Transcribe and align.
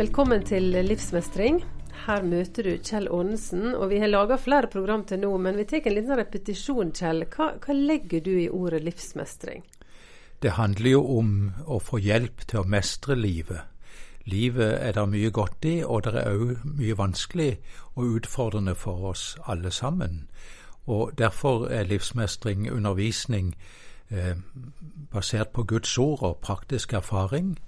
Velkommen 0.00 0.40
til 0.48 0.70
Livsmestring. 0.72 1.58
Her 2.06 2.22
møter 2.24 2.64
du 2.64 2.70
Kjell 2.80 3.10
Aanesen. 3.12 3.74
Og 3.74 3.90
vi 3.90 3.98
har 4.00 4.08
laga 4.08 4.38
flere 4.40 4.70
program 4.72 5.02
til 5.04 5.20
nå, 5.20 5.28
men 5.36 5.58
vi 5.60 5.66
tar 5.68 5.84
en 5.84 5.92
liten 5.92 6.16
repetisjon, 6.16 6.92
Kjell. 6.96 7.26
Hva, 7.28 7.50
hva 7.60 7.76
legger 7.76 8.22
du 8.24 8.30
i 8.32 8.46
ordet 8.48 8.80
livsmestring? 8.86 9.60
Det 10.40 10.54
handler 10.56 10.94
jo 10.94 11.02
om 11.18 11.34
å 11.68 11.76
få 11.84 12.00
hjelp 12.00 12.46
til 12.48 12.62
å 12.62 12.70
mestre 12.76 13.18
livet. 13.18 13.68
Livet 14.24 14.72
er 14.78 14.96
det 14.96 15.04
mye 15.12 15.34
godt 15.36 15.68
i, 15.68 15.74
og 15.84 16.06
det 16.08 16.16
er 16.16 16.32
òg 16.32 16.64
mye 16.64 16.96
vanskelig 16.96 17.50
og 17.92 18.16
utfordrende 18.22 18.78
for 18.80 19.10
oss 19.12 19.34
alle 19.44 19.68
sammen. 19.68 20.30
Og 20.88 21.12
Derfor 21.20 21.68
er 21.68 21.92
livsmestring 21.92 22.70
undervisning 22.72 23.52
eh, 24.08 24.32
basert 25.12 25.52
på 25.52 25.68
Guds 25.68 25.92
ord 25.98 26.24
og 26.24 26.40
praktisk 26.40 26.96
erfaring 26.96 27.58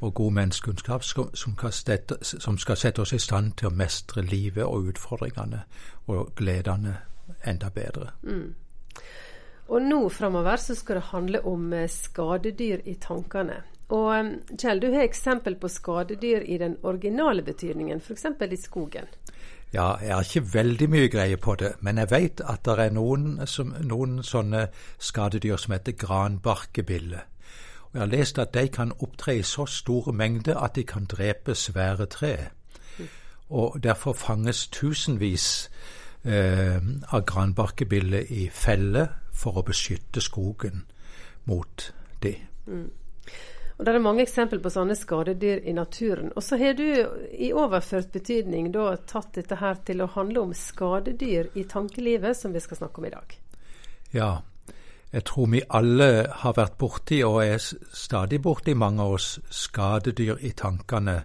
og 0.00 0.14
god 0.14 0.32
menneskekunnskap 0.32 1.04
som, 1.04 1.30
som 1.34 2.58
skal 2.58 2.76
sette 2.76 3.02
oss 3.02 3.12
i 3.12 3.22
stand 3.22 3.52
til 3.56 3.70
å 3.70 3.74
mestre 3.74 4.22
livet 4.22 4.64
og 4.64 4.92
utfordringene 4.92 5.62
og 6.12 6.32
gledene 6.36 6.96
enda 7.44 7.70
bedre. 7.74 8.12
Mm. 8.22 8.54
Og 9.66 9.82
nå 9.82 10.02
framover 10.14 10.60
så 10.62 10.76
skal 10.78 11.00
det 11.00 11.08
handle 11.10 11.40
om 11.46 11.72
eh, 11.74 11.88
skadedyr 11.90 12.84
i 12.86 12.94
tankene. 13.02 13.62
Og 13.94 14.10
eh, 14.14 14.32
Kjell, 14.54 14.82
du 14.82 14.92
har 14.94 15.06
eksempel 15.06 15.58
på 15.58 15.70
skadedyr 15.70 16.46
i 16.46 16.58
den 16.62 16.76
originale 16.82 17.42
betydningen, 17.42 17.98
f.eks. 17.98 18.26
i 18.52 18.60
skogen. 18.62 19.10
Ja, 19.74 19.96
jeg 20.00 20.14
har 20.14 20.22
ikke 20.22 20.52
veldig 20.54 20.86
mye 20.90 21.08
greie 21.10 21.36
på 21.36 21.56
det, 21.58 21.72
men 21.82 21.98
jeg 21.98 22.10
vet 22.10 22.40
at 22.46 22.62
det 22.64 22.76
er 22.84 22.92
noen, 22.94 23.40
som, 23.50 23.74
noen 23.82 24.22
sånne 24.24 24.68
skadedyr 25.02 25.58
som 25.58 25.74
heter 25.74 25.98
granbarkebille. 25.98 27.24
Jeg 27.96 28.02
har 28.02 28.10
lest 28.12 28.38
at 28.38 28.52
de 28.52 28.68
kan 28.68 28.90
opptre 29.00 29.38
i 29.38 29.42
så 29.42 29.64
store 29.66 30.12
mengder 30.12 30.58
at 30.60 30.74
de 30.76 30.82
kan 30.84 31.06
drepe 31.08 31.54
svære 31.54 32.06
tre. 32.06 32.32
Og 33.48 33.78
derfor 33.82 34.12
fanges 34.12 34.66
tusenvis 34.68 35.70
eh, 36.24 36.76
av 37.08 37.22
granbarkebiller 37.24 38.26
i 38.28 38.50
felle 38.52 39.06
for 39.32 39.56
å 39.56 39.62
beskytte 39.64 40.20
skogen 40.20 40.82
mot 41.48 41.86
det. 42.20 42.34
Mm. 42.66 42.90
Og 43.78 43.86
Det 43.86 43.94
er 43.94 44.04
mange 44.04 44.26
eksempler 44.26 44.60
på 44.60 44.74
sånne 44.74 44.96
skadedyr 44.96 45.64
i 45.64 45.72
naturen. 45.72 46.34
Og 46.36 46.44
så 46.44 46.58
har 46.60 46.76
du 46.76 46.84
i 47.32 47.48
overført 47.56 48.12
betydning 48.12 48.68
da 48.76 48.90
tatt 49.08 49.40
dette 49.40 49.56
her 49.56 49.80
til 49.88 50.04
å 50.04 50.10
handle 50.18 50.44
om 50.50 50.52
skadedyr 50.52 51.48
i 51.54 51.64
tankelivet, 51.64 52.36
som 52.36 52.52
vi 52.52 52.60
skal 52.60 52.82
snakke 52.82 53.00
om 53.00 53.08
i 53.08 53.14
dag. 53.16 53.38
Ja, 54.12 54.30
jeg 55.12 55.24
tror 55.24 55.46
vi 55.46 55.62
alle 55.70 56.26
har 56.32 56.52
vært 56.56 56.78
borti, 56.78 57.22
og 57.24 57.46
er 57.46 57.58
stadig 57.92 58.42
borti 58.42 58.74
mange 58.74 59.02
av 59.02 59.12
oss, 59.18 59.40
skadedyr 59.50 60.36
i 60.40 60.50
tankene. 60.50 61.22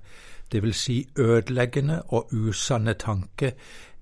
Det 0.51 0.63
vil 0.63 0.73
si 0.73 1.07
ødeleggende 1.19 2.02
og 2.07 2.33
usanne 2.33 2.93
tanker, 2.93 3.52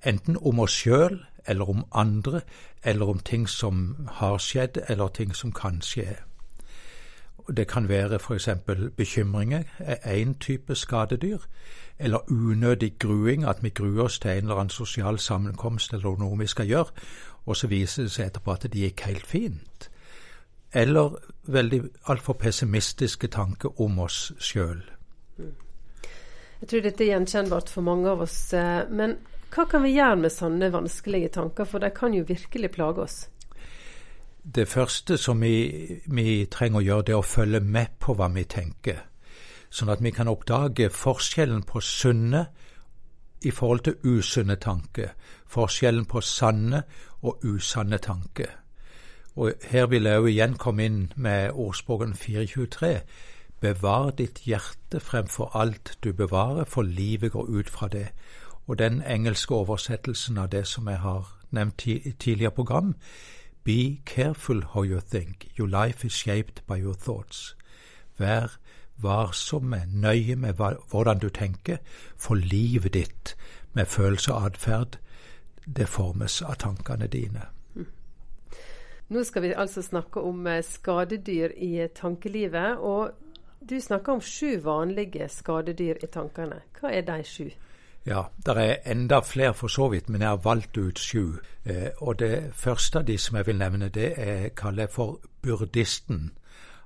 enten 0.06 0.38
om 0.42 0.60
oss 0.60 0.72
sjøl 0.72 1.20
eller 1.48 1.70
om 1.70 1.86
andre, 1.92 2.42
eller 2.84 3.10
om 3.10 3.20
ting 3.20 3.50
som 3.50 4.08
har 4.12 4.38
skjedd, 4.38 4.78
eller 4.90 5.08
ting 5.08 5.36
som 5.36 5.52
kan 5.52 5.82
skje. 5.82 6.16
Det 7.58 7.68
kan 7.68 7.90
være 7.90 8.20
f.eks. 8.20 8.50
bekymringer 8.98 9.64
er 9.80 10.24
én 10.24 10.38
type 10.40 10.76
skadedyr, 10.76 11.38
eller 12.00 12.32
unødig 12.32 12.94
gruing, 13.00 13.44
at 13.44 13.64
vi 13.64 13.70
gruer 13.70 14.04
oss 14.04 14.20
til 14.20 14.32
en 14.32 14.38
eller 14.38 14.56
annen 14.56 14.70
sosial 14.70 15.20
sammenkomst 15.20 15.94
eller 15.94 16.20
noe 16.20 16.38
vi 16.40 16.48
skal 16.48 16.68
gjøre, 16.68 16.86
og 17.50 17.58
så 17.58 17.70
viser 17.72 18.06
det 18.06 18.14
seg 18.14 18.30
etterpå 18.30 18.54
at 18.54 18.68
det 18.70 18.84
gikk 18.84 19.08
helt 19.08 19.26
fint. 19.28 19.90
Eller 20.78 21.16
veldig 21.50 21.82
altfor 22.14 22.38
pessimistiske 22.38 23.32
tanker 23.34 23.82
om 23.82 23.98
oss 24.06 24.28
sjøl. 24.38 24.84
Jeg 26.60 26.70
tror 26.70 26.84
dette 26.86 27.06
er 27.06 27.14
gjenkjennbart 27.16 27.72
for 27.72 27.88
mange 27.88 28.12
av 28.12 28.22
oss. 28.28 28.38
Eh, 28.54 28.86
men 28.92 29.16
hva 29.50 29.66
kan 29.66 29.82
vi 29.82 29.96
gjøre 29.96 30.20
med 30.22 30.34
sånne 30.34 30.70
vanskelige 30.74 31.34
tanker, 31.40 31.66
for 31.66 31.82
de 31.82 31.90
kan 31.96 32.14
jo 32.14 32.28
virkelig 32.28 32.70
plage 32.76 33.06
oss? 33.08 33.20
Det 34.44 34.68
første 34.70 35.18
som 35.18 35.42
vi, 35.42 36.02
vi 36.06 36.46
trenger 36.52 36.82
å 36.82 36.86
gjøre, 36.86 37.06
det 37.08 37.16
er 37.16 37.24
å 37.24 37.26
følge 37.26 37.64
med 37.66 37.98
på 38.04 38.14
hva 38.20 38.30
vi 38.36 38.46
tenker. 38.50 39.02
Sånn 39.70 39.90
at 39.94 40.04
vi 40.06 40.14
kan 40.14 40.30
oppdage 40.30 40.90
forskjellen 40.94 41.64
på 41.70 41.82
sunne 41.86 42.48
i 43.42 43.52
forhold 43.52 43.80
til 43.80 43.96
usunne 44.04 44.56
tanker. 44.56 45.10
Forskjellen 45.48 46.06
på 46.06 46.22
sanne 46.22 46.84
og 47.22 47.46
usanne 47.46 47.98
tanker. 47.98 48.50
Og 49.36 49.54
Her 49.64 49.86
vil 49.86 50.04
jeg 50.04 50.16
jo 50.16 50.26
igjen 50.26 50.58
komme 50.58 50.86
inn 50.86 51.14
med 51.16 51.52
ordspråken 51.52 52.14
423. 52.14 53.02
Bevar 53.62 54.12
ditt 54.12 54.40
hjerte 54.40 55.00
fremfor 55.00 55.56
alt 55.56 55.98
du 56.04 56.14
bevarer, 56.14 56.64
for 56.66 56.82
livet 56.82 57.32
går 57.32 57.46
ut 57.50 57.70
fra 57.70 57.88
det. 57.88 58.08
Og 58.68 58.80
den 58.80 59.02
engelske 59.02 59.56
oversettelsen 59.56 60.38
av 60.38 60.50
det 60.50 60.68
som 60.68 60.88
jeg 60.88 61.00
har 61.00 61.36
nevnt 61.52 61.86
i 61.86 62.12
tidligere 62.20 62.52
program, 62.52 62.96
Be 63.64 64.02
careful 64.06 64.64
how 64.74 64.84
you 64.84 65.00
think. 65.00 65.48
Your 65.60 65.68
life 65.68 66.08
is 66.08 66.14
shaped 66.14 66.64
by 66.68 66.82
your 66.82 66.94
thoughts. 66.94 67.56
Vær 68.18 68.59
varsom, 69.02 69.76
nøye 69.94 70.36
med 70.36 70.60
hvordan 70.92 71.20
du 71.20 71.30
tenker, 71.30 71.78
for 72.18 72.36
livet 72.36 72.94
ditt 72.94 73.36
med 73.74 73.86
følelse 73.86 74.34
og 74.34 74.46
atferd 74.46 75.00
det 75.66 75.88
formes 75.88 76.42
av 76.42 76.58
tankene 76.62 77.08
dine. 77.08 77.48
Nå 79.10 79.24
skal 79.26 79.42
vi 79.42 79.56
altså 79.58 79.82
snakke 79.82 80.22
om 80.22 80.48
eh, 80.48 80.62
skadedyr 80.66 81.56
i 81.58 81.88
tankelivet. 81.96 82.78
Og 82.78 83.12
du 83.70 83.80
snakker 83.82 84.14
om 84.14 84.22
sju 84.22 84.60
vanlige 84.62 85.30
skadedyr 85.34 86.04
i 86.04 86.10
tankene. 86.14 86.62
Hva 86.80 86.94
er 86.94 87.08
de 87.08 87.24
sju? 87.26 87.50
Ja, 88.06 88.28
det 88.46 88.56
er 88.58 88.92
enda 88.92 89.20
flere 89.26 89.54
for 89.54 89.68
så 89.68 89.90
vidt, 89.90 90.10
men 90.10 90.22
jeg 90.22 90.30
har 90.30 90.44
valgt 90.44 90.78
ut 90.78 91.00
sju. 91.00 91.40
Eh, 91.66 91.90
og 91.98 92.20
det 92.20 92.54
første 92.54 93.00
av 93.00 93.06
de 93.06 93.18
som 93.18 93.38
jeg 93.38 93.48
vil 93.48 93.58
nevne, 93.58 93.90
det 93.90 94.14
er 94.18 94.50
kaller 94.50 94.86
jeg 94.86 94.94
for 94.94 95.20
burdisten. 95.42 96.32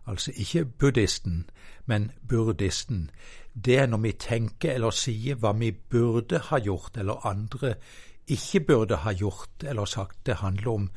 Altså 0.05 0.31
ikke 0.35 0.65
buddhisten, 0.65 1.49
men 1.85 2.11
burdisten. 2.29 3.09
Det 3.65 3.77
er 3.79 3.87
når 3.87 3.97
vi 3.97 4.11
tenker 4.11 4.73
eller 4.73 4.91
sier 4.91 5.35
hva 5.39 5.53
vi 5.55 5.71
burde 5.71 6.39
ha 6.49 6.59
gjort, 6.59 6.97
eller 6.97 7.25
andre 7.25 7.75
ikke 8.27 8.59
burde 8.59 8.95
ha 9.03 9.11
gjort 9.11 9.63
eller 9.63 9.85
sagt. 9.85 10.25
Det 10.25 10.35
handler 10.35 10.71
om 10.71 10.89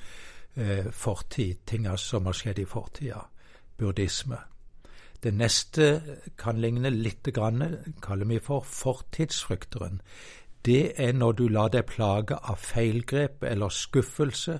eh, 0.57 0.91
fortid, 0.91 1.55
ting 1.67 1.87
som 1.99 2.27
har 2.27 2.33
skjedd 2.33 2.59
i 2.59 2.65
fortida. 2.65 3.27
Burdisme. 3.79 4.39
Det 5.23 5.35
neste 5.35 6.03
kan 6.39 6.59
ligne 6.61 6.91
litt, 6.91 7.29
grann, 7.35 7.63
kaller 8.03 8.27
vi 8.27 8.39
for 8.39 8.63
fortidsfrykteren. 8.63 10.01
Det 10.65 10.93
er 10.97 11.13
når 11.13 11.33
du 11.33 11.49
lar 11.49 11.71
deg 11.71 11.87
plage 11.87 12.37
av 12.37 12.59
feilgrep 12.59 13.43
eller 13.43 13.69
skuffelse 13.69 14.59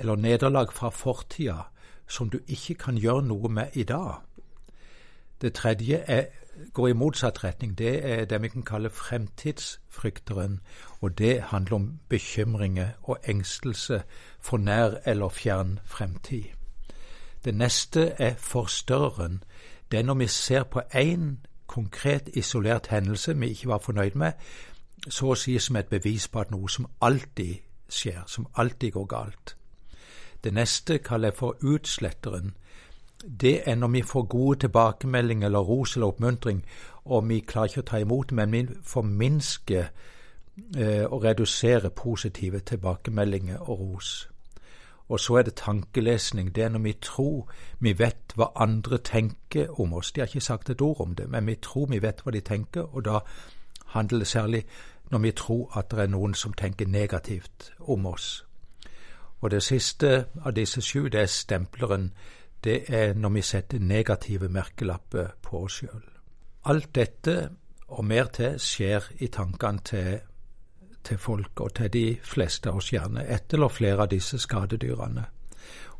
eller 0.00 0.16
nederlag 0.16 0.72
fra 0.72 0.88
fortida 0.90 1.58
som 2.10 2.30
du 2.30 2.38
ikke 2.48 2.74
kan 2.74 2.98
gjøre 2.98 3.22
noe 3.22 3.48
med 3.48 3.66
i 3.74 3.82
dag. 3.82 4.14
Det 5.40 5.52
tredje 5.54 5.96
er, 5.96 6.24
går 6.72 6.88
i 6.88 6.92
motsatt 6.92 7.44
retning. 7.44 7.78
Det 7.78 8.04
er 8.04 8.24
det 8.24 8.42
vi 8.42 8.48
kan 8.48 8.62
kalle 8.62 8.90
fremtidsfrykteren. 8.90 10.60
Og 11.00 11.18
det 11.18 11.42
handler 11.42 11.74
om 11.74 11.98
bekymringer 12.08 12.88
og 13.02 13.18
engstelse 13.24 14.02
for 14.40 14.56
nær 14.56 15.00
eller 15.06 15.28
fjern 15.28 15.78
fremtid. 15.84 16.44
Det 17.44 17.54
neste 17.54 18.00
er 18.00 18.34
forstørreren. 18.34 19.44
Det 19.90 19.98
er 19.98 20.02
når 20.02 20.14
vi 20.14 20.26
ser 20.26 20.62
på 20.62 20.80
én 20.94 21.46
konkret, 21.66 22.28
isolert 22.34 22.86
hendelse 22.86 23.38
vi 23.38 23.48
ikke 23.48 23.68
var 23.68 23.78
fornøyd 23.78 24.14
med, 24.14 24.32
så 25.08 25.30
å 25.32 25.38
si 25.38 25.58
som 25.58 25.76
et 25.76 25.88
bevis 25.88 26.28
på 26.28 26.40
at 26.40 26.50
noe 26.50 26.68
som 26.68 26.88
alltid 27.00 27.54
skjer, 27.88 28.22
som 28.26 28.46
alltid 28.54 28.92
går 28.92 29.06
galt. 29.06 29.56
Det 30.44 30.54
neste 30.54 30.98
kaller 30.98 31.28
jeg 31.28 31.36
for 31.36 31.56
utsletteren. 31.62 32.54
Det 33.40 33.68
er 33.68 33.74
når 33.74 33.88
vi 33.88 34.02
får 34.02 34.22
gode 34.22 34.58
tilbakemeldinger 34.58 35.46
eller 35.46 35.58
ros 35.58 35.96
eller 35.96 36.06
oppmuntring, 36.06 36.64
og 37.04 37.28
vi 37.28 37.40
klarer 37.40 37.68
ikke 37.68 37.80
å 37.80 37.88
ta 37.90 38.00
imot, 38.00 38.32
men 38.32 38.52
vi 38.52 38.66
forminsker 38.82 39.84
eh, 40.76 41.04
og 41.04 41.24
reduserer 41.24 41.88
positive 41.88 42.60
tilbakemeldinger 42.60 43.60
og 43.60 43.80
ros. 43.80 44.30
Og 45.08 45.20
så 45.20 45.34
er 45.34 45.42
det 45.42 45.54
tankelesning. 45.54 46.54
Det 46.54 46.64
er 46.64 46.68
når 46.68 46.78
vi 46.78 46.92
tror 47.02 47.50
vi 47.78 47.98
vet 47.98 48.32
hva 48.36 48.52
andre 48.54 48.98
tenker 48.98 49.80
om 49.80 49.92
oss. 49.92 50.12
De 50.12 50.20
har 50.20 50.26
ikke 50.26 50.40
sagt 50.40 50.70
et 50.70 50.80
ord 50.80 51.00
om 51.00 51.14
det, 51.14 51.28
men 51.30 51.46
vi 51.46 51.54
tror 51.54 51.86
vi 51.90 52.02
vet 52.02 52.22
hva 52.22 52.30
de 52.30 52.40
tenker, 52.40 52.94
og 52.94 53.04
da 53.04 53.18
handler 53.86 54.18
det 54.18 54.26
særlig 54.26 54.64
når 55.10 55.18
vi 55.18 55.32
tror 55.32 55.78
at 55.78 55.90
det 55.90 55.98
er 55.98 56.06
noen 56.06 56.34
som 56.34 56.52
tenker 56.52 56.86
negativt 56.86 57.72
om 57.80 58.06
oss. 58.06 58.44
Og 59.40 59.50
det 59.50 59.62
siste 59.62 60.26
av 60.44 60.52
disse 60.52 60.82
sju, 60.84 61.08
det 61.08 61.20
er 61.20 61.26
stempleren. 61.32 62.10
Det 62.64 62.84
er 62.88 63.14
når 63.14 63.28
vi 63.28 63.42
setter 63.42 63.78
negative 63.80 64.48
merkelapper 64.48 65.32
på 65.42 65.64
oss 65.64 65.80
sjøl. 65.80 66.02
Alt 66.68 66.94
dette 66.94 67.36
og 67.88 68.04
mer 68.04 68.28
til 68.34 68.58
skjer 68.60 69.06
i 69.18 69.30
tankene 69.32 69.80
til, 69.84 70.18
til, 71.04 71.18
folk, 71.18 71.60
og 71.60 71.74
til 71.74 71.92
de 71.92 72.04
fleste 72.22 72.68
av 72.68 72.76
oss 72.82 72.92
gjerne, 72.92 73.24
ett 73.24 73.54
eller 73.54 73.68
flere 73.68 74.04
av 74.04 74.10
disse 74.12 74.38
skadedyrene. 74.38 75.24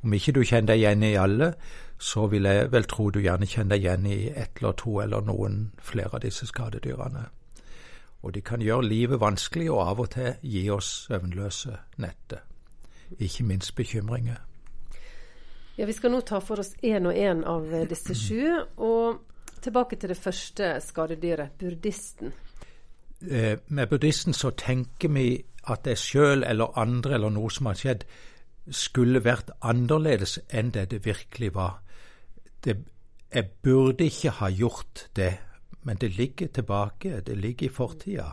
Om 0.02 0.12
ikke 0.14 0.32
du 0.36 0.42
kjenner 0.44 0.74
deg 0.74 0.82
igjen 0.82 1.02
i 1.02 1.16
alle, 1.16 1.52
så 1.98 2.26
vil 2.32 2.44
jeg 2.48 2.70
vel 2.72 2.86
tro 2.88 3.10
du 3.10 3.20
gjerne 3.20 3.48
kjenner 3.48 3.76
deg 3.76 3.84
igjen 3.84 4.06
i 4.06 4.20
ett 4.28 4.60
eller 4.60 4.76
to 4.76 5.00
eller 5.00 5.24
noen 5.24 5.58
flere 5.80 6.16
av 6.16 6.24
disse 6.24 6.46
skadedyrene. 6.48 7.24
Og 8.20 8.34
de 8.36 8.44
kan 8.44 8.60
gjøre 8.60 8.88
livet 8.88 9.20
vanskelig 9.20 9.70
og 9.72 9.82
av 9.88 10.04
og 10.04 10.12
til 10.12 10.36
gi 10.44 10.68
oss 10.72 10.92
søvnløse 11.08 11.76
netter. 12.04 12.49
Ikke 13.18 13.44
minst 13.44 13.74
bekymringer. 13.74 14.36
Ja, 15.78 15.86
Vi 15.86 15.92
skal 15.92 16.10
nå 16.10 16.20
ta 16.20 16.38
for 16.38 16.60
oss 16.60 16.74
én 16.84 17.06
og 17.06 17.14
én 17.14 17.44
av 17.44 17.88
disse 17.88 18.14
sju. 18.14 18.60
Og 18.76 19.20
tilbake 19.60 19.96
til 19.96 20.08
det 20.08 20.16
første 20.16 20.80
skadedyret, 20.80 21.50
burdisten. 21.58 22.32
Eh, 23.30 23.58
med 23.68 23.86
buddhisten 23.86 24.32
så 24.32 24.50
tenker 24.50 25.08
vi 25.12 25.44
at 25.68 25.86
jeg 25.86 25.98
sjøl 25.98 26.44
eller 26.44 26.78
andre 26.78 27.14
eller 27.14 27.32
noe 27.34 27.50
som 27.52 27.66
har 27.68 27.76
skjedd, 27.76 28.04
skulle 28.70 29.22
vært 29.24 29.50
annerledes 29.60 30.38
enn 30.48 30.70
det 30.72 30.90
det 30.90 31.04
virkelig 31.04 31.54
var. 31.54 31.80
Det, 32.64 32.76
jeg 33.32 33.50
burde 33.62 34.04
ikke 34.04 34.30
ha 34.40 34.48
gjort 34.48 35.08
det, 35.16 35.32
men 35.82 35.96
det 35.96 36.12
ligger 36.16 36.48
tilbake, 36.48 37.20
det 37.20 37.36
ligger 37.38 37.66
i 37.66 37.72
fortida, 37.72 38.30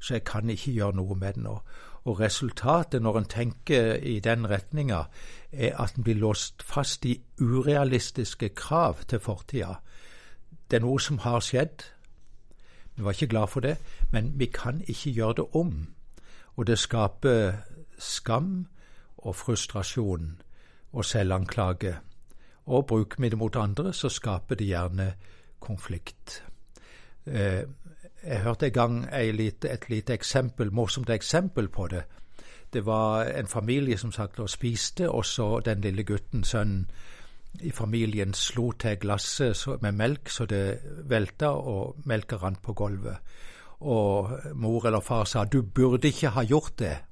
så 0.00 0.14
jeg 0.14 0.24
kan 0.24 0.50
ikke 0.50 0.72
gjøre 0.72 0.96
noe 0.96 1.14
med 1.14 1.34
det 1.34 1.42
nå. 1.44 1.56
Og 2.04 2.20
resultatet, 2.20 3.02
når 3.02 3.18
en 3.18 3.24
tenker 3.24 3.94
i 3.94 4.20
den 4.20 4.50
retninga, 4.50 5.04
er 5.52 5.76
at 5.82 5.96
en 5.96 6.04
blir 6.04 6.14
låst 6.14 6.62
fast 6.62 7.04
i 7.04 7.20
urealistiske 7.40 8.48
krav 8.48 9.02
til 9.08 9.20
fortida. 9.20 9.74
Det 10.70 10.78
er 10.78 10.84
noe 10.86 11.00
som 11.00 11.18
har 11.18 11.40
skjedd. 11.44 11.84
Vi 12.96 13.04
var 13.04 13.12
ikke 13.12 13.26
glad 13.26 13.48
for 13.48 13.60
det, 13.60 13.76
men 14.12 14.32
vi 14.38 14.46
kan 14.46 14.80
ikke 14.86 15.10
gjøre 15.10 15.34
det 15.42 15.46
om. 15.54 15.88
Og 16.56 16.66
det 16.66 16.78
skaper 16.78 17.52
skam 17.98 18.66
og 19.18 19.36
frustrasjon 19.36 20.40
og 20.92 21.04
selvanklage. 21.04 21.96
Og 22.66 22.86
bruker 22.86 23.16
vi 23.20 23.28
det 23.28 23.38
mot 23.38 23.56
andre, 23.56 23.92
så 23.92 24.08
skaper 24.08 24.54
det 24.54 24.66
gjerne 24.66 25.12
konflikt. 25.60 26.44
Eh, 27.26 27.62
jeg 28.24 28.40
hørte 28.40 28.66
en 28.66 28.72
gang 28.72 29.08
et 29.12 29.88
lite 29.88 30.12
eksempel, 30.12 30.72
morsomt 30.72 31.10
eksempel 31.10 31.68
på 31.68 31.86
det. 31.88 32.02
Det 32.72 32.86
var 32.86 33.24
en 33.24 33.46
familie 33.46 33.98
som 33.98 34.12
sagt 34.12 34.40
og 34.40 34.50
spiste, 34.50 35.10
og 35.10 35.24
så 35.24 35.60
den 35.60 35.80
lille 35.80 36.04
gutten, 36.04 36.44
sønnen 36.44 36.90
i 37.60 37.70
familien, 37.70 38.34
slo 38.34 38.70
til 38.72 38.96
glasset 38.96 39.82
med 39.82 39.92
melk 39.92 40.30
så 40.30 40.46
det 40.46 40.78
velta, 41.10 41.46
og 41.46 41.96
melka 42.04 42.36
rant 42.36 42.62
på 42.62 42.72
gulvet. 42.72 43.16
Og 43.80 44.30
mor 44.54 44.86
eller 44.86 45.00
far 45.00 45.24
sa 45.24 45.44
'du 45.44 45.62
burde 45.62 46.08
ikke 46.08 46.28
ha 46.28 46.42
gjort 46.42 46.80
det'. 46.80 47.09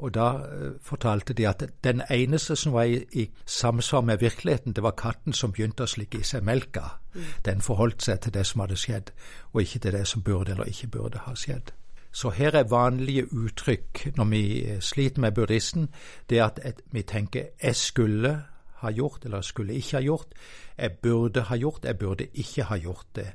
Og 0.00 0.14
da 0.14 0.28
uh, 0.32 0.76
fortalte 0.80 1.34
de 1.36 1.44
at 1.48 1.64
den 1.84 2.02
eneste 2.10 2.56
som 2.56 2.72
var 2.72 2.88
i, 2.88 3.02
i, 3.12 3.30
samsvar 3.46 4.00
med 4.00 4.18
virkeligheten, 4.18 4.72
det 4.72 4.82
var 4.82 4.96
katten 4.96 5.36
som 5.36 5.52
begynte 5.52 5.84
å 5.84 5.90
slikke 5.90 6.22
i 6.22 6.24
seg 6.24 6.44
melka. 6.46 6.86
Mm. 7.12 7.26
Den 7.44 7.60
forholdt 7.60 8.02
seg 8.02 8.22
til 8.24 8.34
det 8.34 8.46
som 8.48 8.64
hadde 8.64 8.78
skjedd, 8.80 9.12
og 9.52 9.60
ikke 9.60 9.82
til 9.84 9.92
det 9.98 10.06
som 10.08 10.24
burde 10.24 10.56
eller 10.56 10.72
ikke 10.72 10.88
burde 10.96 11.26
ha 11.26 11.34
skjedd. 11.36 11.74
Så 12.12 12.30
her 12.30 12.56
er 12.56 12.70
vanlige 12.70 13.28
uttrykk 13.32 14.16
når 14.16 14.30
vi 14.30 14.42
eh, 14.64 14.80
sliter 14.80 15.20
med 15.20 15.36
buddhisten, 15.36 15.88
det 16.30 16.40
at 16.40 16.82
vi 16.90 17.02
tenker 17.02 17.44
'jeg 17.62 17.76
skulle 17.76 18.42
ha 18.74 18.90
gjort', 18.90 19.24
eller 19.24 19.40
'skulle 19.40 19.74
ikke 19.74 19.96
ha 19.96 20.02
gjort', 20.02 20.32
'jeg 20.78 20.92
burde 21.02 21.40
ha 21.40 21.56
gjort', 21.56 21.84
'jeg 21.84 21.98
burde 21.98 22.26
ikke 22.34 22.62
ha 22.62 22.76
gjort 22.76 23.06
det'. 23.16 23.32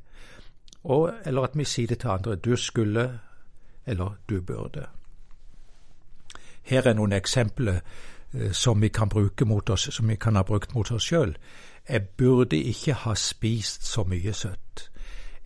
Og, 0.84 1.14
eller 1.26 1.42
at 1.42 1.58
vi 1.58 1.64
sier 1.64 1.88
det 1.88 2.00
til 2.00 2.08
andre 2.08 2.36
'du 2.36 2.56
skulle', 2.56 3.20
eller 3.86 4.18
'du 4.30 4.42
burde'. 4.42 4.88
Her 6.66 6.88
er 6.88 6.96
noen 6.98 7.14
eksempler 7.14 7.82
eh, 8.34 8.52
som 8.52 8.82
vi 8.82 8.90
kan 8.90 9.10
bruke 9.10 9.46
mot 9.46 9.70
oss, 9.70 9.90
som 9.94 10.10
vi 10.10 10.16
kan 10.16 10.36
ha 10.36 10.44
brukt 10.44 10.74
mot 10.74 10.92
oss 10.92 11.06
sjøl. 11.12 11.36
Jeg 11.90 12.08
burde 12.18 12.58
ikke 12.58 12.94
ha 13.06 13.14
spist 13.16 13.86
så 13.86 14.04
mye 14.04 14.34
søtt. 14.34 14.90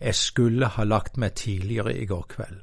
Jeg 0.00 0.14
skulle 0.14 0.66
ha 0.66 0.84
lagt 0.84 1.18
meg 1.20 1.34
tidligere 1.36 1.92
i 1.96 2.06
går 2.06 2.24
kveld. 2.28 2.62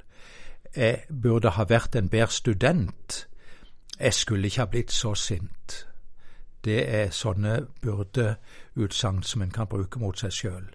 Jeg 0.75 1.03
burde 1.21 1.53
ha 1.53 1.65
vært 1.69 1.95
en 1.95 2.09
bedre 2.09 2.33
student. 2.33 3.27
Jeg 3.99 4.13
skulle 4.13 4.49
ikke 4.49 4.61
ha 4.61 4.65
blitt 4.65 4.91
så 4.91 5.13
sint. 5.13 5.85
Det 6.65 6.81
er 6.89 7.13
sånne 7.13 7.59
burde-utsagn 7.81 9.21
som 9.23 9.41
en 9.41 9.53
kan 9.53 9.69
bruke 9.69 9.99
mot 9.99 10.17
seg 10.17 10.33
sjøl. 10.33 10.65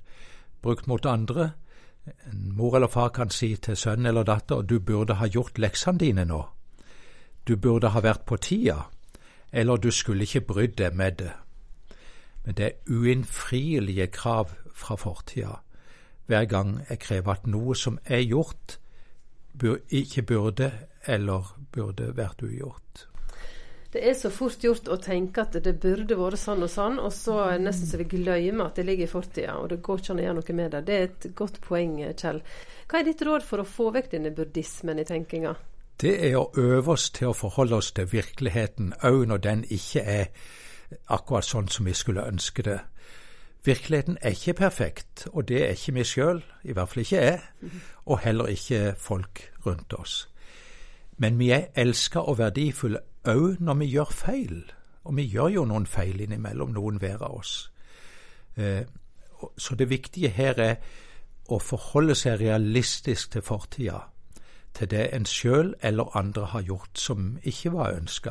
Brukt 0.62 0.86
mot 0.86 1.06
andre. 1.06 1.50
En 2.30 2.54
mor 2.56 2.76
eller 2.76 2.90
far 2.90 3.10
kan 3.10 3.30
si 3.30 3.56
til 3.56 3.76
sønn 3.76 4.06
eller 4.06 4.22
datter 4.22 4.62
du 4.62 4.78
burde 4.78 5.18
ha 5.18 5.26
gjort 5.26 5.58
leksene 5.58 5.98
dine 5.98 6.24
nå 6.24 6.44
du 7.48 7.56
burde 7.56 7.92
ha 7.92 8.00
vært 8.00 8.24
på 8.26 8.36
tida, 8.36 8.86
eller 9.52 9.76
du 9.76 9.90
skulle 9.90 10.24
ikke 10.24 10.46
brydd 10.52 10.78
deg 10.78 10.94
med 10.96 11.18
det. 11.20 11.32
Men 12.44 12.56
det 12.58 12.64
er 12.66 12.90
uinnfrielige 12.90 14.06
krav 14.14 14.54
fra 14.72 14.96
fortida 14.98 15.60
hver 16.30 16.46
gang 16.48 16.76
jeg 16.88 17.00
krever 17.02 17.36
at 17.36 17.48
noe 17.50 17.74
som 17.76 17.98
er 18.04 18.22
gjort, 18.24 18.78
ikke 19.92 20.22
burde 20.24 20.70
eller 21.10 21.50
burde 21.74 22.12
vært 22.16 22.44
ugjort. 22.46 23.08
Det 23.92 24.00
er 24.08 24.14
så 24.16 24.30
fort 24.32 24.62
gjort 24.64 24.86
å 24.88 24.96
tenke 24.96 25.42
at 25.42 25.58
det 25.60 25.74
burde 25.82 26.16
vært 26.16 26.40
sånn 26.40 26.64
og 26.64 26.70
sånn, 26.72 26.96
og 27.02 27.12
så 27.12 27.50
nesten 27.60 27.90
så 27.90 28.00
vi 28.00 28.06
glemmer 28.14 28.70
at 28.70 28.80
det 28.80 28.86
ligger 28.88 29.04
i 29.04 29.12
fortida, 29.12 29.58
og 29.60 29.68
det 29.68 29.82
går 29.84 30.00
ikke 30.00 30.14
an 30.14 30.22
å 30.22 30.24
gjøre 30.24 30.38
noe 30.38 30.56
med 30.56 30.72
det. 30.72 30.80
Det 30.86 30.96
er 30.96 31.04
et 31.10 31.26
godt 31.36 31.60
poeng, 31.66 31.98
Kjell. 32.16 32.40
Hva 32.88 33.02
er 33.02 33.10
ditt 33.10 33.26
råd 33.28 33.44
for 33.44 33.60
å 33.60 33.68
få 33.68 33.90
vekk 33.92 34.14
denne 34.14 34.32
buddhismen 34.32 35.02
i 35.02 35.04
tenkinga? 35.08 35.52
Det 36.00 36.30
er 36.30 36.36
å 36.36 36.50
øve 36.56 36.92
oss 36.92 37.10
til 37.10 37.30
å 37.30 37.36
forholde 37.36 37.76
oss 37.76 37.92
til 37.92 38.12
virkeligheten, 38.12 38.94
òg 39.04 39.26
når 39.28 39.36
den 39.36 39.64
ikke 39.70 40.00
er 40.00 40.26
akkurat 41.08 41.46
sånn 41.46 41.68
som 41.68 41.86
vi 41.86 41.94
skulle 41.94 42.26
ønske 42.26 42.62
det. 42.66 42.80
Virkeligheten 43.64 44.18
er 44.20 44.34
ikke 44.34 44.54
perfekt, 44.58 45.26
og 45.32 45.48
det 45.48 45.62
er 45.62 45.76
ikke 45.76 45.94
vi 45.94 46.04
sjøl, 46.04 46.42
i 46.64 46.74
hvert 46.74 46.90
fall 46.90 47.04
ikke 47.04 47.22
jeg, 47.22 47.40
og 48.06 48.18
heller 48.24 48.50
ikke 48.50 48.94
folk 48.98 49.44
rundt 49.66 49.94
oss. 49.94 50.28
Men 51.22 51.38
vi 51.38 51.52
er 51.54 51.68
elska 51.78 52.24
og 52.26 52.38
verdifulle 52.38 53.04
òg 53.30 53.60
når 53.62 53.78
vi 53.78 53.92
gjør 53.92 54.10
feil, 54.10 54.56
og 55.04 55.16
vi 55.16 55.28
gjør 55.30 55.54
jo 55.54 55.64
noen 55.70 55.86
feil 55.86 56.20
innimellom, 56.20 56.72
noen 56.74 56.98
hver 56.98 57.22
av 57.22 57.38
oss. 57.38 57.70
Eh, 58.56 58.82
så 59.58 59.74
det 59.74 59.90
viktige 59.90 60.30
her 60.34 60.58
er 60.58 60.74
å 61.50 61.58
forholde 61.58 62.14
seg 62.18 62.40
realistisk 62.40 63.32
til 63.34 63.42
fortida 63.46 64.00
til 64.74 64.90
det 64.90 65.08
en 65.12 65.26
sjøl 65.26 65.74
eller 65.82 66.16
andre 66.16 66.46
har 66.46 66.62
gjort 66.62 66.98
som 66.98 67.38
ikke 67.42 67.72
var 67.72 67.92
ønska. 67.96 68.30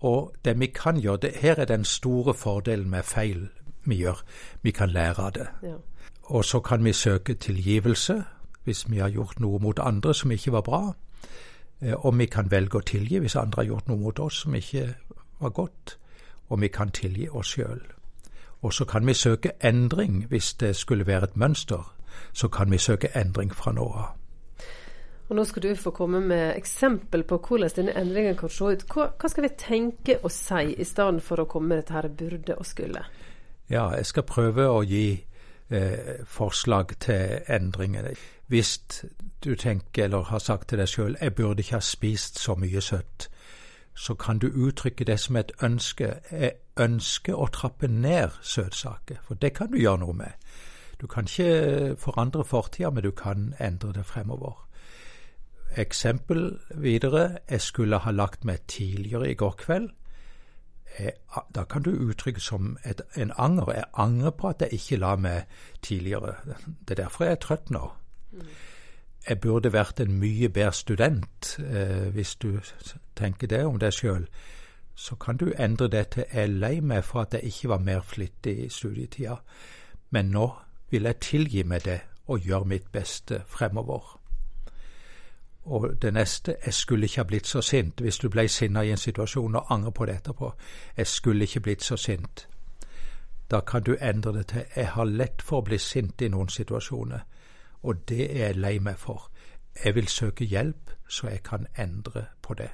Og 0.00 0.34
det 0.44 0.60
vi 0.60 0.66
kan 0.66 0.96
gjøre, 0.96 1.16
det, 1.16 1.30
her 1.34 1.54
er 1.54 1.64
den 1.64 1.84
store 1.84 2.34
fordelen 2.34 2.90
med 2.90 3.02
feil 3.02 3.48
vi 3.84 3.96
gjør. 3.96 4.22
Vi 4.62 4.70
kan 4.70 4.90
lære 4.90 5.22
av 5.22 5.32
det. 5.32 5.46
Ja. 5.62 5.74
Og 6.22 6.44
så 6.44 6.60
kan 6.60 6.84
vi 6.84 6.92
søke 6.92 7.34
tilgivelse 7.34 8.24
hvis 8.64 8.90
vi 8.90 8.98
har 8.98 9.08
gjort 9.08 9.40
noe 9.40 9.58
mot 9.58 9.78
andre 9.78 10.14
som 10.14 10.30
ikke 10.30 10.52
var 10.52 10.60
bra. 10.60 10.92
Eh, 11.80 12.06
og 12.06 12.18
vi 12.18 12.26
kan 12.26 12.50
velge 12.50 12.78
å 12.78 12.86
tilgi 12.86 13.18
hvis 13.18 13.36
andre 13.36 13.62
har 13.62 13.68
gjort 13.68 13.88
noe 13.88 13.98
mot 13.98 14.18
oss 14.18 14.42
som 14.42 14.54
ikke 14.54 14.94
var 15.40 15.50
godt. 15.50 15.98
Og 16.48 16.60
vi 16.60 16.68
kan 16.68 16.90
tilgi 16.90 17.28
oss 17.28 17.54
sjøl. 17.54 17.82
Og 18.62 18.72
så 18.72 18.84
kan 18.84 19.06
vi 19.06 19.14
søke 19.14 19.50
endring 19.64 20.26
hvis 20.28 20.54
det 20.54 20.76
skulle 20.76 21.06
være 21.06 21.24
et 21.24 21.36
mønster. 21.36 21.94
Så 22.32 22.48
kan 22.48 22.70
vi 22.70 22.78
søke 22.78 23.08
endring 23.18 23.54
fra 23.54 23.72
nå 23.72 23.86
av. 23.86 24.21
Og 25.32 25.36
Nå 25.36 25.44
skal 25.44 25.62
du 25.62 25.74
få 25.74 25.90
komme 25.90 26.20
med 26.20 26.56
eksempel 26.56 27.22
på 27.24 27.38
hvordan 27.40 27.70
denne 27.76 27.92
endringen 27.96 28.34
kan 28.36 28.50
se 28.52 28.64
ut. 28.64 28.82
Hva, 28.84 29.06
hva 29.16 29.28
skal 29.32 29.46
vi 29.46 29.48
tenke 29.56 30.16
og 30.20 30.30
si 30.30 30.74
i 30.76 30.84
stedet 30.84 31.22
for 31.24 31.40
å 31.40 31.46
komme 31.48 31.70
med 31.70 31.78
dette 31.80 31.94
her 31.96 32.08
burde 32.08 32.56
og 32.60 32.66
skulle? 32.68 33.00
Ja, 33.70 33.86
jeg 33.96 34.04
skal 34.10 34.26
prøve 34.28 34.66
å 34.68 34.82
gi 34.84 35.06
eh, 35.72 36.18
forslag 36.28 36.92
til 37.00 37.38
endringer. 37.48 38.10
Hvis 38.52 38.74
du 39.40 39.54
tenker 39.56 40.04
eller 40.04 40.28
har 40.28 40.42
sagt 40.44 40.68
til 40.68 40.82
deg 40.82 40.90
sjøl 40.92 41.16
jeg 41.16 41.34
burde 41.38 41.64
ikke 41.64 41.78
ha 41.78 41.86
spist 41.86 42.36
så 42.38 42.52
mye 42.60 42.82
søtt, 42.84 43.30
så 43.96 44.12
kan 44.14 44.38
du 44.38 44.50
uttrykke 44.52 45.06
det 45.08 45.16
som 45.20 45.38
et 45.40 45.54
ønske. 45.64 46.10
Jeg 46.28 46.58
ønsker 46.76 47.40
å 47.40 47.48
trappe 47.48 47.88
ned 47.88 48.36
søtsaker, 48.42 49.24
for 49.24 49.40
det 49.40 49.54
kan 49.56 49.72
du 49.72 49.80
gjøre 49.80 50.02
noe 50.04 50.18
med. 50.20 50.52
Du 51.00 51.06
kan 51.06 51.24
ikke 51.24 51.96
forandre 51.96 52.44
fortida, 52.44 52.90
men 52.90 53.02
du 53.02 53.10
kan 53.16 53.54
endre 53.56 53.94
det 53.96 54.04
fremover. 54.04 54.60
Eksempel 55.76 56.58
videre 56.74 57.38
jeg 57.50 57.60
skulle 57.60 57.98
ha 57.98 58.10
lagt 58.10 58.44
meg 58.44 58.60
tidligere 58.68 59.30
i 59.30 59.34
går 59.34 59.54
kveld. 59.58 59.90
Jeg, 60.98 61.12
da 61.54 61.64
kan 61.64 61.82
du 61.82 61.90
uttrykke 61.90 62.40
som 62.40 62.76
et, 62.84 63.00
en 63.16 63.32
anger. 63.38 63.72
Jeg 63.72 63.84
angrer 63.94 64.30
på 64.30 64.48
at 64.48 64.60
jeg 64.60 64.72
ikke 64.72 64.96
la 64.96 65.16
meg 65.16 65.42
tidligere. 65.82 66.34
Det 66.88 66.98
er 66.98 67.02
derfor 67.02 67.24
jeg 67.24 67.32
er 67.32 67.40
trøtt 67.40 67.70
nå. 67.70 67.90
Jeg 69.28 69.40
burde 69.40 69.72
vært 69.72 70.00
en 70.00 70.18
mye 70.18 70.48
bedre 70.48 70.72
student, 70.72 71.58
eh, 71.58 72.08
hvis 72.12 72.34
du 72.36 72.60
tenker 73.16 73.46
det 73.46 73.64
om 73.64 73.78
deg 73.78 73.92
sjøl. 73.92 74.26
Så 74.94 75.14
kan 75.16 75.36
du 75.36 75.52
endre 75.58 75.88
det 75.88 76.08
til 76.08 76.24
jeg 76.32 76.42
er 76.42 76.46
lei 76.46 76.80
meg 76.80 77.04
for 77.04 77.22
at 77.22 77.34
jeg 77.34 77.44
ikke 77.44 77.68
var 77.68 77.78
mer 77.78 78.00
flittig 78.00 78.58
i 78.64 78.68
studietida, 78.68 79.36
men 80.10 80.26
nå 80.30 80.50
vil 80.90 81.02
jeg 81.02 81.20
tilgi 81.20 81.62
meg 81.62 81.84
det 81.84 82.00
og 82.26 82.40
gjøre 82.40 82.64
mitt 82.64 82.92
beste 82.92 83.42
fremover. 83.46 84.21
Og 85.64 86.02
det 86.02 86.14
neste 86.14 86.56
jeg 86.64 86.74
skulle 86.74 87.06
ikke 87.06 87.20
ha 87.20 87.24
blitt 87.24 87.46
så 87.46 87.60
sint 87.62 88.00
hvis 88.00 88.18
du 88.18 88.28
ble 88.28 88.48
sinna 88.48 88.82
i 88.82 88.90
en 88.90 88.98
situasjon 88.98 89.56
og 89.56 89.70
angrer 89.70 89.90
på 89.90 90.06
det 90.06 90.14
etterpå. 90.14 90.52
Jeg 90.96 91.06
skulle 91.06 91.44
ikke 91.44 91.60
blitt 91.60 91.84
så 91.84 91.96
sint. 91.96 92.48
Da 93.50 93.60
kan 93.60 93.82
du 93.82 93.96
endre 94.00 94.32
det 94.32 94.46
til 94.46 94.64
'jeg 94.76 94.88
har 94.88 95.04
lett 95.04 95.42
for 95.42 95.60
å 95.60 95.64
bli 95.64 95.78
sint 95.78 96.22
i 96.22 96.28
noen 96.28 96.48
situasjoner', 96.48 97.20
og 97.82 98.08
det 98.08 98.30
er 98.30 98.46
jeg 98.46 98.56
lei 98.56 98.78
meg 98.78 98.98
for. 98.98 99.30
Jeg 99.84 99.94
vil 99.94 100.08
søke 100.08 100.44
hjelp, 100.44 100.90
så 101.08 101.28
jeg 101.28 101.42
kan 101.42 101.66
endre 101.78 102.26
på 102.42 102.54
det. 102.54 102.70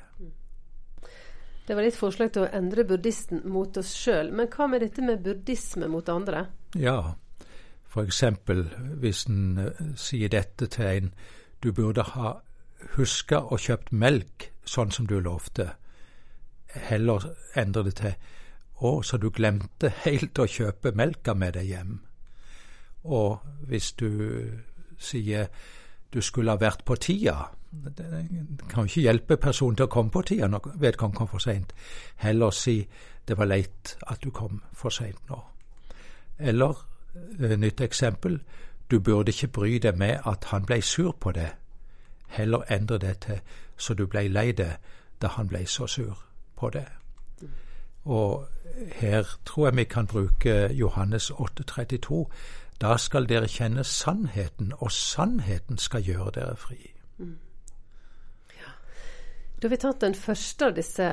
Det 1.69 1.77
var 1.77 1.83
ditt 1.83 1.97
forslag 1.97 2.33
til 2.33 2.43
å 2.43 2.51
endre 2.53 2.85
buddhisten 2.85 3.43
mot 3.45 3.77
oss 3.77 3.93
sjøl. 3.95 4.33
Men 4.33 4.49
hva 4.49 4.67
med 4.67 4.81
dette 4.81 5.03
med 5.03 5.25
buddhisme 5.25 5.89
mot 5.89 6.09
andre? 6.09 6.47
Ja, 6.75 7.13
f.eks. 7.85 8.25
hvis 9.01 9.25
en 9.25 9.59
uh, 9.59 9.97
sier 9.97 10.29
dette 10.29 10.67
til 10.67 10.85
en 10.85 11.11
du 11.63 11.73
burde 11.73 12.03
ha 12.03 12.39
huska 12.97 13.41
å 13.49 13.59
kjøpt 13.59 13.93
melk 13.93 14.51
sånn 14.69 14.93
som 14.95 15.07
du 15.07 15.19
lovte. 15.21 15.71
Heller 16.89 17.25
endre 17.59 17.85
det 17.89 17.95
til 18.01 18.15
å, 18.79 19.01
så 19.03 19.19
du 19.19 19.31
glemte 19.35 19.91
helt 20.05 20.39
å 20.39 20.47
kjøpe 20.47 20.93
melka 20.95 21.35
med 21.35 21.57
deg 21.59 21.73
hjem. 21.73 21.95
Og 23.09 23.39
hvis 23.69 23.93
du 23.99 24.11
sier 24.99 25.49
du 26.13 26.21
skulle 26.25 26.55
ha 26.55 26.61
vært 26.61 26.85
på 26.89 26.97
tida, 26.97 27.51
det 27.71 28.07
kan 28.69 28.85
jo 28.85 28.89
ikke 28.89 29.05
hjelpe 29.05 29.37
personen 29.37 29.77
til 29.77 29.89
å 29.89 29.93
komme 29.93 30.11
på 30.11 30.23
tida 30.25 30.49
når 30.49 30.71
vedkommende 30.81 31.19
kom 31.19 31.29
for 31.29 31.45
seint. 31.45 31.75
Heller 32.17 32.55
si 32.55 32.81
det 33.29 33.37
var 33.37 33.51
leit 33.51 33.97
at 34.09 34.23
du 34.25 34.31
kom 34.33 34.63
for 34.73 34.95
seint 34.95 35.21
nå. 35.29 35.41
Eller 36.39 36.81
eh, 37.41 37.57
nytt 37.59 37.81
eksempel 37.85 38.39
du 38.89 39.01
burde 39.05 39.35
ikke 39.35 39.53
bry 39.53 39.79
deg 39.79 39.99
med 40.01 40.25
at 40.25 40.49
han 40.49 40.65
blei 40.65 40.81
sur 40.81 41.13
på 41.13 41.33
det. 41.37 41.51
Heller 42.29 42.63
endre 42.71 42.99
det 42.99 43.19
til 43.19 43.41
så 43.77 43.95
du 43.95 44.07
blei 44.07 44.29
lei 44.29 44.53
det 44.53 44.77
da 45.23 45.27
han 45.27 45.49
blei 45.49 45.67
så 45.67 45.87
sur 45.87 46.19
på 46.57 46.71
det. 46.71 46.87
Og 48.05 48.47
her 48.93 49.25
tror 49.45 49.67
jeg 49.67 49.77
vi 49.77 49.85
kan 49.85 50.07
bruke 50.07 50.73
Johannes 50.73 51.31
8,32. 51.31 52.31
Da 52.81 52.97
skal 52.97 53.29
dere 53.29 53.49
kjenne 53.49 53.85
sannheten, 53.85 54.73
og 54.79 54.93
sannheten 54.93 55.79
skal 55.79 56.03
gjøre 56.03 56.31
dere 56.35 56.57
fri. 56.57 56.95
Mm. 57.19 57.39
Da 59.59 59.67
har 59.67 59.71
vi 59.71 59.77
tatt 59.77 60.01
den 60.01 60.15
første 60.15 60.69
av 60.69 60.75
disse, 60.77 61.07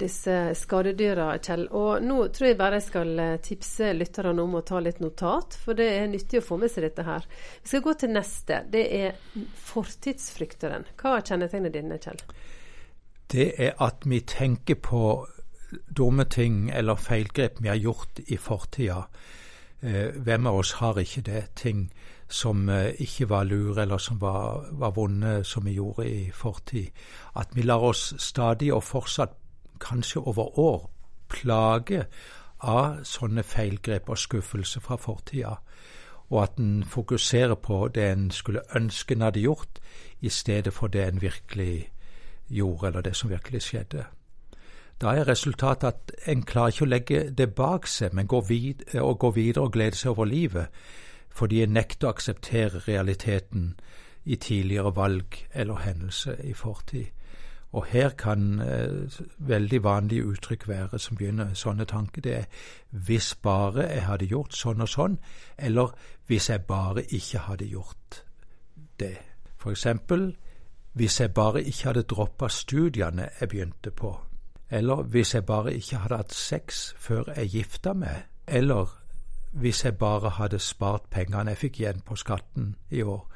disse 0.00 0.36
skadedyra, 0.56 1.26
Kjell. 1.44 1.66
Og 1.76 2.00
nå 2.00 2.22
tror 2.32 2.48
jeg 2.48 2.56
bare 2.56 2.78
jeg 2.78 2.86
skal 2.86 3.10
eh, 3.20 3.34
tipse 3.44 3.90
lytterne 3.92 4.40
om 4.40 4.56
å 4.56 4.62
ta 4.64 4.80
litt 4.80 5.02
notat, 5.04 5.58
for 5.60 5.76
det 5.76 5.90
er 5.98 6.08
nyttig 6.08 6.40
å 6.40 6.46
få 6.46 6.56
med 6.62 6.72
seg 6.72 6.86
dette 6.86 7.04
her. 7.04 7.26
Vi 7.60 7.74
skal 7.74 7.84
gå 7.84 7.94
til 8.00 8.14
neste. 8.16 8.62
Det 8.72 8.84
er 8.96 9.20
fortidsfrykteren. 9.68 10.88
Hva 10.96 11.18
kjennetegner 11.20 11.74
dine, 11.74 12.00
Kjell? 12.00 12.24
Det 13.28 13.50
er 13.60 13.76
at 13.84 14.08
vi 14.08 14.22
tenker 14.24 14.80
på 14.80 15.02
dumme 15.92 16.24
ting 16.32 16.70
eller 16.72 16.96
feilgrep 16.96 17.60
vi 17.60 17.68
har 17.68 17.82
gjort 17.82 18.24
i 18.24 18.40
fortida. 18.40 19.02
Eh, 19.84 20.16
hvem 20.16 20.48
av 20.48 20.62
oss 20.62 20.78
har 20.80 20.96
ikke 20.96 21.26
det? 21.28 21.44
Ting 21.60 21.90
som 22.28 22.68
eh, 22.68 22.94
ikke 22.98 23.28
var 23.28 23.44
lure 23.44 23.82
eller 23.82 23.98
som 23.98 24.20
var, 24.20 24.66
var 24.70 24.90
vonde, 24.90 25.44
som 25.44 25.64
vi 25.64 25.72
gjorde 25.72 26.08
i 26.10 26.30
fortid. 26.30 26.86
At 27.36 27.48
vi 27.54 27.62
lar 27.62 27.78
oss 27.78 28.14
stadig 28.18 28.72
og 28.74 28.82
fortsatt, 28.82 29.30
kanskje 29.80 30.20
over 30.20 30.58
år, 30.58 30.90
plage 31.28 32.06
av 32.64 33.02
sånne 33.04 33.42
feilgrep 33.44 34.08
og 34.08 34.18
skuffelse 34.18 34.80
fra 34.80 34.96
fortida. 34.96 35.56
Og 36.30 36.42
at 36.42 36.58
en 36.58 36.84
fokuserer 36.84 37.54
på 37.54 37.88
det 37.94 38.06
en 38.12 38.30
skulle 38.30 38.64
ønske 38.76 39.14
en 39.14 39.22
hadde 39.22 39.40
gjort, 39.40 39.80
i 40.20 40.28
stedet 40.28 40.72
for 40.72 40.88
det 40.88 41.04
en 41.04 41.22
virkelig 41.22 41.90
gjorde, 42.48 42.86
eller 42.86 43.00
det 43.00 43.16
som 43.16 43.30
virkelig 43.30 43.62
skjedde. 43.62 44.06
Da 45.00 45.12
er 45.12 45.28
resultatet 45.28 45.86
at 45.88 46.12
en 46.26 46.42
klarer 46.42 46.72
ikke 46.72 46.84
å 46.84 46.88
legge 46.88 47.30
det 47.30 47.54
bak 47.54 47.86
seg, 47.86 48.14
men 48.16 48.26
går 48.26 48.46
vid 48.48 48.84
og 48.96 49.18
går 49.18 49.34
videre 49.36 49.64
og 49.64 49.72
gleder 49.72 49.96
seg 49.96 50.10
over 50.10 50.24
livet 50.24 50.72
fordi 51.36 51.62
en 51.62 51.76
nekter 51.76 52.08
å 52.08 52.14
akseptere 52.14 52.80
realiteten 52.88 53.74
i 54.24 54.36
tidligere 54.40 54.94
valg 54.96 55.36
eller 55.54 55.84
hendelse 55.84 56.36
i 56.44 56.54
fortid. 56.56 57.12
Og 57.76 57.84
her 57.90 58.08
kan 58.16 58.60
eh, 58.60 59.20
veldig 59.38 59.82
vanlige 59.84 60.24
uttrykk 60.24 60.68
være 60.68 60.98
som 60.98 61.16
begynner 61.16 61.54
sånne 61.54 61.84
tanker. 61.84 62.22
Det 62.22 62.34
er 62.34 62.44
'hvis 62.90 63.34
bare 63.42 63.82
jeg 63.92 64.02
hadde 64.02 64.24
gjort 64.24 64.54
sånn 64.54 64.80
og 64.80 64.88
sånn', 64.88 65.18
eller 65.58 65.92
'hvis 66.26 66.48
jeg 66.50 66.62
bare 66.62 67.02
ikke 67.02 67.38
hadde 67.38 67.64
gjort 67.64 68.24
det'. 69.00 69.18
For 69.58 69.70
eksempel 69.70 70.36
'hvis 70.94 71.20
jeg 71.20 71.34
bare 71.34 71.62
ikke 71.62 71.84
hadde 71.84 72.02
droppa 72.02 72.48
studiene 72.48 73.28
jeg 73.40 73.48
begynte 73.48 73.90
på', 73.90 74.20
eller 74.70 75.02
'hvis 75.02 75.34
jeg 75.34 75.46
bare 75.46 75.74
ikke 75.74 75.96
hadde 75.96 76.16
hatt 76.16 76.32
sex 76.32 76.94
før 76.98 77.22
jeg 77.36 77.50
gifta 77.50 77.92
meg', 77.92 78.22
eller 78.46 79.05
hvis 79.50 79.84
jeg 79.84 79.98
bare 79.98 80.30
hadde 80.30 80.58
spart 80.58 81.10
pengene 81.10 81.50
jeg 81.54 81.58
fikk 81.58 81.80
igjen 81.80 82.00
på 82.04 82.16
skatten 82.16 82.74
i 82.90 83.02
år, 83.02 83.26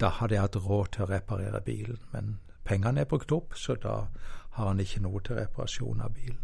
da 0.00 0.08
hadde 0.08 0.34
jeg 0.34 0.42
hatt 0.42 0.56
råd 0.56 0.90
til 0.92 1.04
å 1.04 1.10
reparere 1.10 1.60
bilen. 1.60 2.00
Men 2.12 2.38
pengene 2.64 3.00
er 3.00 3.10
brukt 3.10 3.32
opp, 3.32 3.54
så 3.54 3.74
da 3.74 4.06
har 4.54 4.68
han 4.68 4.80
ikke 4.80 5.02
noe 5.02 5.22
til 5.22 5.38
reparasjon 5.38 6.02
av 6.02 6.14
bilen. 6.14 6.42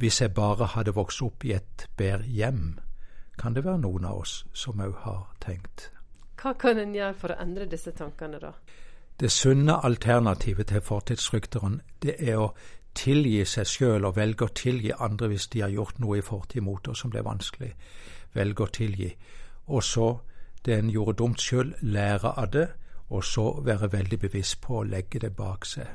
Hvis 0.00 0.20
jeg 0.20 0.34
bare 0.34 0.66
hadde 0.74 0.94
vokst 0.96 1.22
opp 1.22 1.44
i 1.44 1.52
et 1.54 1.88
bedre 1.96 2.26
hjem, 2.26 2.78
kan 3.38 3.54
det 3.54 3.64
være 3.64 3.82
noen 3.84 4.04
av 4.04 4.22
oss 4.24 4.44
som 4.52 4.80
òg 4.80 4.94
har 5.04 5.26
tenkt. 5.40 5.90
Hva 6.40 6.54
kan 6.58 6.78
en 6.78 6.94
gjøre 6.94 7.14
for 7.14 7.32
å 7.32 7.40
endre 7.42 7.68
disse 7.70 7.92
tankene, 7.94 8.40
da? 8.42 8.52
Det 9.20 9.30
sunne 9.30 9.76
alternativet 9.84 10.66
til 10.72 10.80
fortidsfrykteren, 10.82 11.80
det 12.02 12.16
er 12.18 12.40
å 12.40 12.48
tilgi 12.94 13.44
seg 13.48 13.68
sjøl 13.68 14.04
og 14.04 14.16
velge 14.16 14.46
å 14.46 14.54
tilgi 14.54 14.92
andre 14.98 15.28
hvis 15.32 15.48
de 15.52 15.62
har 15.64 15.72
gjort 15.72 15.98
noe 16.02 16.18
i 16.18 16.24
fortid 16.24 16.62
mot 16.62 16.88
oss 16.88 17.02
som 17.04 17.10
ble 17.10 17.24
vanskelig. 17.24 17.72
Velge 18.34 18.64
å 18.64 18.72
tilgi. 18.72 19.10
Og 19.66 19.82
så, 19.84 20.08
det 20.64 20.78
en 20.78 20.90
gjorde 20.90 21.18
dumt 21.22 21.40
sjøl, 21.40 21.74
lære 21.82 22.34
av 22.36 22.52
det, 22.52 22.68
og 23.12 23.24
så 23.24 23.48
være 23.64 23.92
veldig 23.92 24.18
bevisst 24.18 24.60
på 24.60 24.80
å 24.80 24.86
legge 24.88 25.20
det 25.20 25.34
bak 25.36 25.66
seg. 25.68 25.88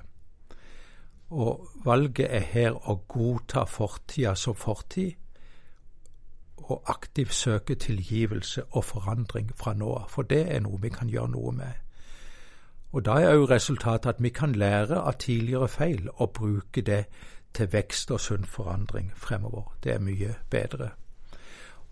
Og 1.29 1.81
valget 1.83 2.29
er 2.31 2.45
her 2.53 2.77
å 2.77 2.99
godta 3.07 3.65
fortida 3.67 4.35
som 4.35 4.55
fortid, 4.55 5.15
og 6.67 6.83
aktivt 6.91 7.33
søke 7.33 7.75
tilgivelse 7.75 8.63
og 8.75 8.83
forandring 8.83 9.51
fra 9.55 9.73
nå 9.73 9.93
av, 10.01 10.09
for 10.11 10.27
det 10.27 10.43
er 10.51 10.63
noe 10.65 10.79
vi 10.83 10.91
kan 10.91 11.09
gjøre 11.09 11.31
noe 11.31 11.53
med. 11.55 11.86
Og 12.97 13.05
da 13.05 13.19
er 13.21 13.35
òg 13.37 13.51
resultatet 13.51 14.09
at 14.09 14.21
vi 14.25 14.29
kan 14.33 14.55
lære 14.57 14.97
av 14.97 15.19
tidligere 15.21 15.67
feil 15.69 16.07
og 16.15 16.31
bruke 16.33 16.81
det 16.81 17.03
til 17.53 17.69
vekst 17.73 18.11
og 18.11 18.19
sunn 18.19 18.45
forandring 18.45 19.11
fremover. 19.15 19.75
Det 19.83 19.93
er 19.93 19.99
mye 20.01 20.33
bedre. 20.49 20.89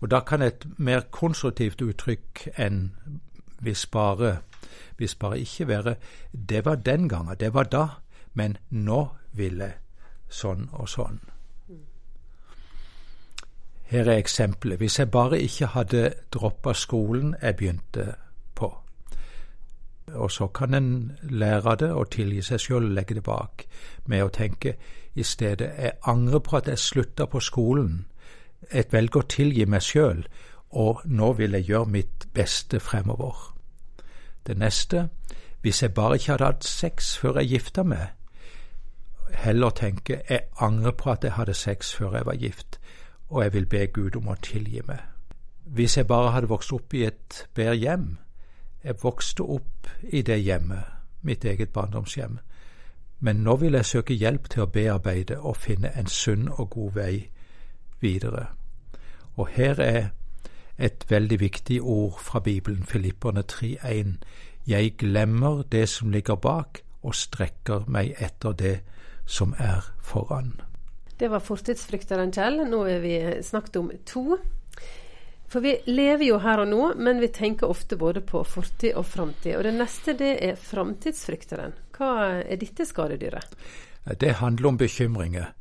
Og 0.00 0.10
da 0.10 0.20
kan 0.20 0.42
et 0.42 0.66
mer 0.78 1.06
konstruktivt 1.10 1.82
uttrykk 1.82 2.48
enn 2.58 2.90
hvis 3.62 3.86
bare, 3.86 4.40
hvis 4.96 5.14
bare 5.14 5.38
ikke 5.40 5.68
være 5.68 5.94
det 6.32 6.64
var 6.64 6.74
den 6.74 7.08
gangen, 7.08 7.38
det 7.40 7.54
var 7.54 7.70
da, 7.70 7.86
men 8.34 8.58
nå 8.70 9.06
vil 9.32 9.62
jeg 9.62 9.78
sånn 10.28 10.68
og 10.72 10.88
sånn. 10.88 11.20
Her 13.86 14.10
er 14.10 14.18
eksempelet. 14.18 14.78
Hvis 14.78 14.98
jeg 14.98 15.10
bare 15.10 15.38
ikke 15.38 15.66
hadde 15.66 16.14
droppa 16.34 16.74
skolen 16.74 17.36
jeg 17.42 17.56
begynte 17.56 18.14
og 20.14 20.30
så 20.30 20.46
kan 20.46 20.74
en 20.74 21.18
lære 21.22 21.76
det 21.76 21.90
og 21.92 22.10
tilgi 22.10 22.42
seg 22.42 22.60
sjøl 22.60 22.84
og 22.84 22.94
legge 22.94 23.14
det 23.14 23.24
bak, 23.26 23.64
med 24.06 24.22
å 24.22 24.32
tenke 24.32 24.76
i 25.14 25.22
stedet 25.22 25.70
jeg 25.78 25.98
angrer 26.06 26.38
på 26.38 26.56
at 26.56 26.68
jeg 26.68 26.78
slutta 26.78 27.26
på 27.26 27.40
skolen, 27.40 28.06
jeg 28.72 28.90
velger 28.92 29.22
å 29.22 29.28
tilgi 29.30 29.66
meg 29.66 29.82
sjøl, 29.82 30.26
og 30.70 31.02
nå 31.04 31.32
vil 31.38 31.56
jeg 31.56 31.68
gjøre 31.70 31.90
mitt 31.90 32.26
beste 32.34 32.80
fremover. 32.80 33.52
Det 34.46 34.58
neste, 34.58 35.08
hvis 35.62 35.82
jeg 35.82 35.94
bare 35.94 36.16
ikke 36.16 36.32
hadde 36.32 36.50
hatt 36.52 36.64
sex 36.64 37.16
før 37.18 37.40
jeg 37.40 37.56
gifta 37.56 37.82
meg, 37.82 38.06
heller 39.34 39.70
tenke 39.70 40.20
jeg 40.28 40.46
angrer 40.62 40.94
på 40.94 41.10
at 41.10 41.24
jeg 41.24 41.32
hadde 41.32 41.54
sex 41.54 41.94
før 41.94 42.16
jeg 42.16 42.26
var 42.26 42.34
gift, 42.34 42.80
og 43.28 43.42
jeg 43.42 43.52
vil 43.52 43.66
be 43.66 43.86
Gud 43.86 44.16
om 44.16 44.28
å 44.28 44.38
tilgi 44.42 44.82
meg. 44.86 45.00
Hvis 45.64 45.96
jeg 45.96 46.06
bare 46.06 46.30
hadde 46.30 46.50
vokst 46.50 46.72
opp 46.72 46.94
i 46.94 47.02
et 47.08 47.46
bedre 47.54 47.74
hjem, 47.74 48.06
jeg 48.86 49.02
vokste 49.02 49.42
opp 49.42 49.88
i 50.02 50.22
det 50.22 50.38
hjemmet, 50.44 50.84
mitt 51.22 51.44
eget 51.44 51.72
barndomshjem, 51.74 52.38
men 53.20 53.36
nå 53.42 53.56
vil 53.56 53.74
jeg 53.74 53.88
søke 53.88 54.14
hjelp 54.14 54.48
til 54.52 54.62
å 54.62 54.70
bearbeide 54.70 55.40
og 55.40 55.56
finne 55.56 55.90
en 55.98 56.06
sunn 56.06 56.46
og 56.52 56.70
god 56.70 56.92
vei 56.94 57.14
videre. 58.00 58.46
Og 59.36 59.48
her 59.56 59.80
er 59.80 60.02
et 60.78 61.06
veldig 61.10 61.40
viktig 61.40 61.80
ord 61.82 62.20
fra 62.20 62.40
Bibelen, 62.40 62.84
Filipperne 62.84 63.42
3,1. 63.52 64.16
Jeg 64.66 64.94
glemmer 64.98 65.62
det 65.72 65.88
som 65.88 66.10
ligger 66.10 66.36
bak, 66.36 66.82
og 67.02 67.14
strekker 67.14 67.86
meg 67.88 68.14
etter 68.18 68.52
det 68.52 68.76
som 69.26 69.54
er 69.58 69.82
foran. 70.02 70.60
Det 71.20 71.30
var 71.30 71.40
fortidsfrykteren 71.40 72.32
Kjell. 72.32 72.60
Nå 72.68 72.84
har 72.84 73.00
vi 73.00 73.16
snakket 73.42 73.76
om 73.76 73.90
to 74.06 74.36
for 75.48 75.62
vi 75.62 75.76
lever 75.86 76.26
jo 76.26 76.38
her 76.42 76.62
og 76.64 76.68
nå, 76.68 76.82
men 76.98 77.20
vi 77.22 77.28
tenker 77.30 77.70
ofte 77.70 77.96
både 77.96 78.20
på 78.26 78.42
fortid 78.44 78.96
og 78.98 79.06
framtid. 79.06 79.54
Og 79.56 79.64
det 79.64 79.74
neste 79.76 80.16
det 80.18 80.32
er 80.42 80.58
framtidsfrykteren. 80.58 81.76
Hva 81.96 82.42
er 82.42 82.58
dette 82.60 82.86
skadedyret? 82.86 83.54
Det 84.20 84.34
handler 84.40 84.68
om 84.68 84.78
bekymringer. 84.78 85.52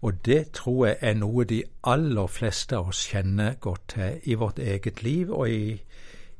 Og 0.00 0.24
det 0.26 0.52
tror 0.54 0.86
jeg 0.86 0.98
er 1.00 1.14
noe 1.18 1.44
de 1.44 1.62
aller 1.82 2.26
fleste 2.30 2.76
av 2.78 2.90
oss 2.92 3.00
kjenner 3.10 3.56
godt 3.60 3.94
til 3.94 4.30
i 4.30 4.36
vårt 4.38 4.58
eget 4.58 5.02
liv 5.02 5.32
og 5.34 5.50
i, 5.50 5.80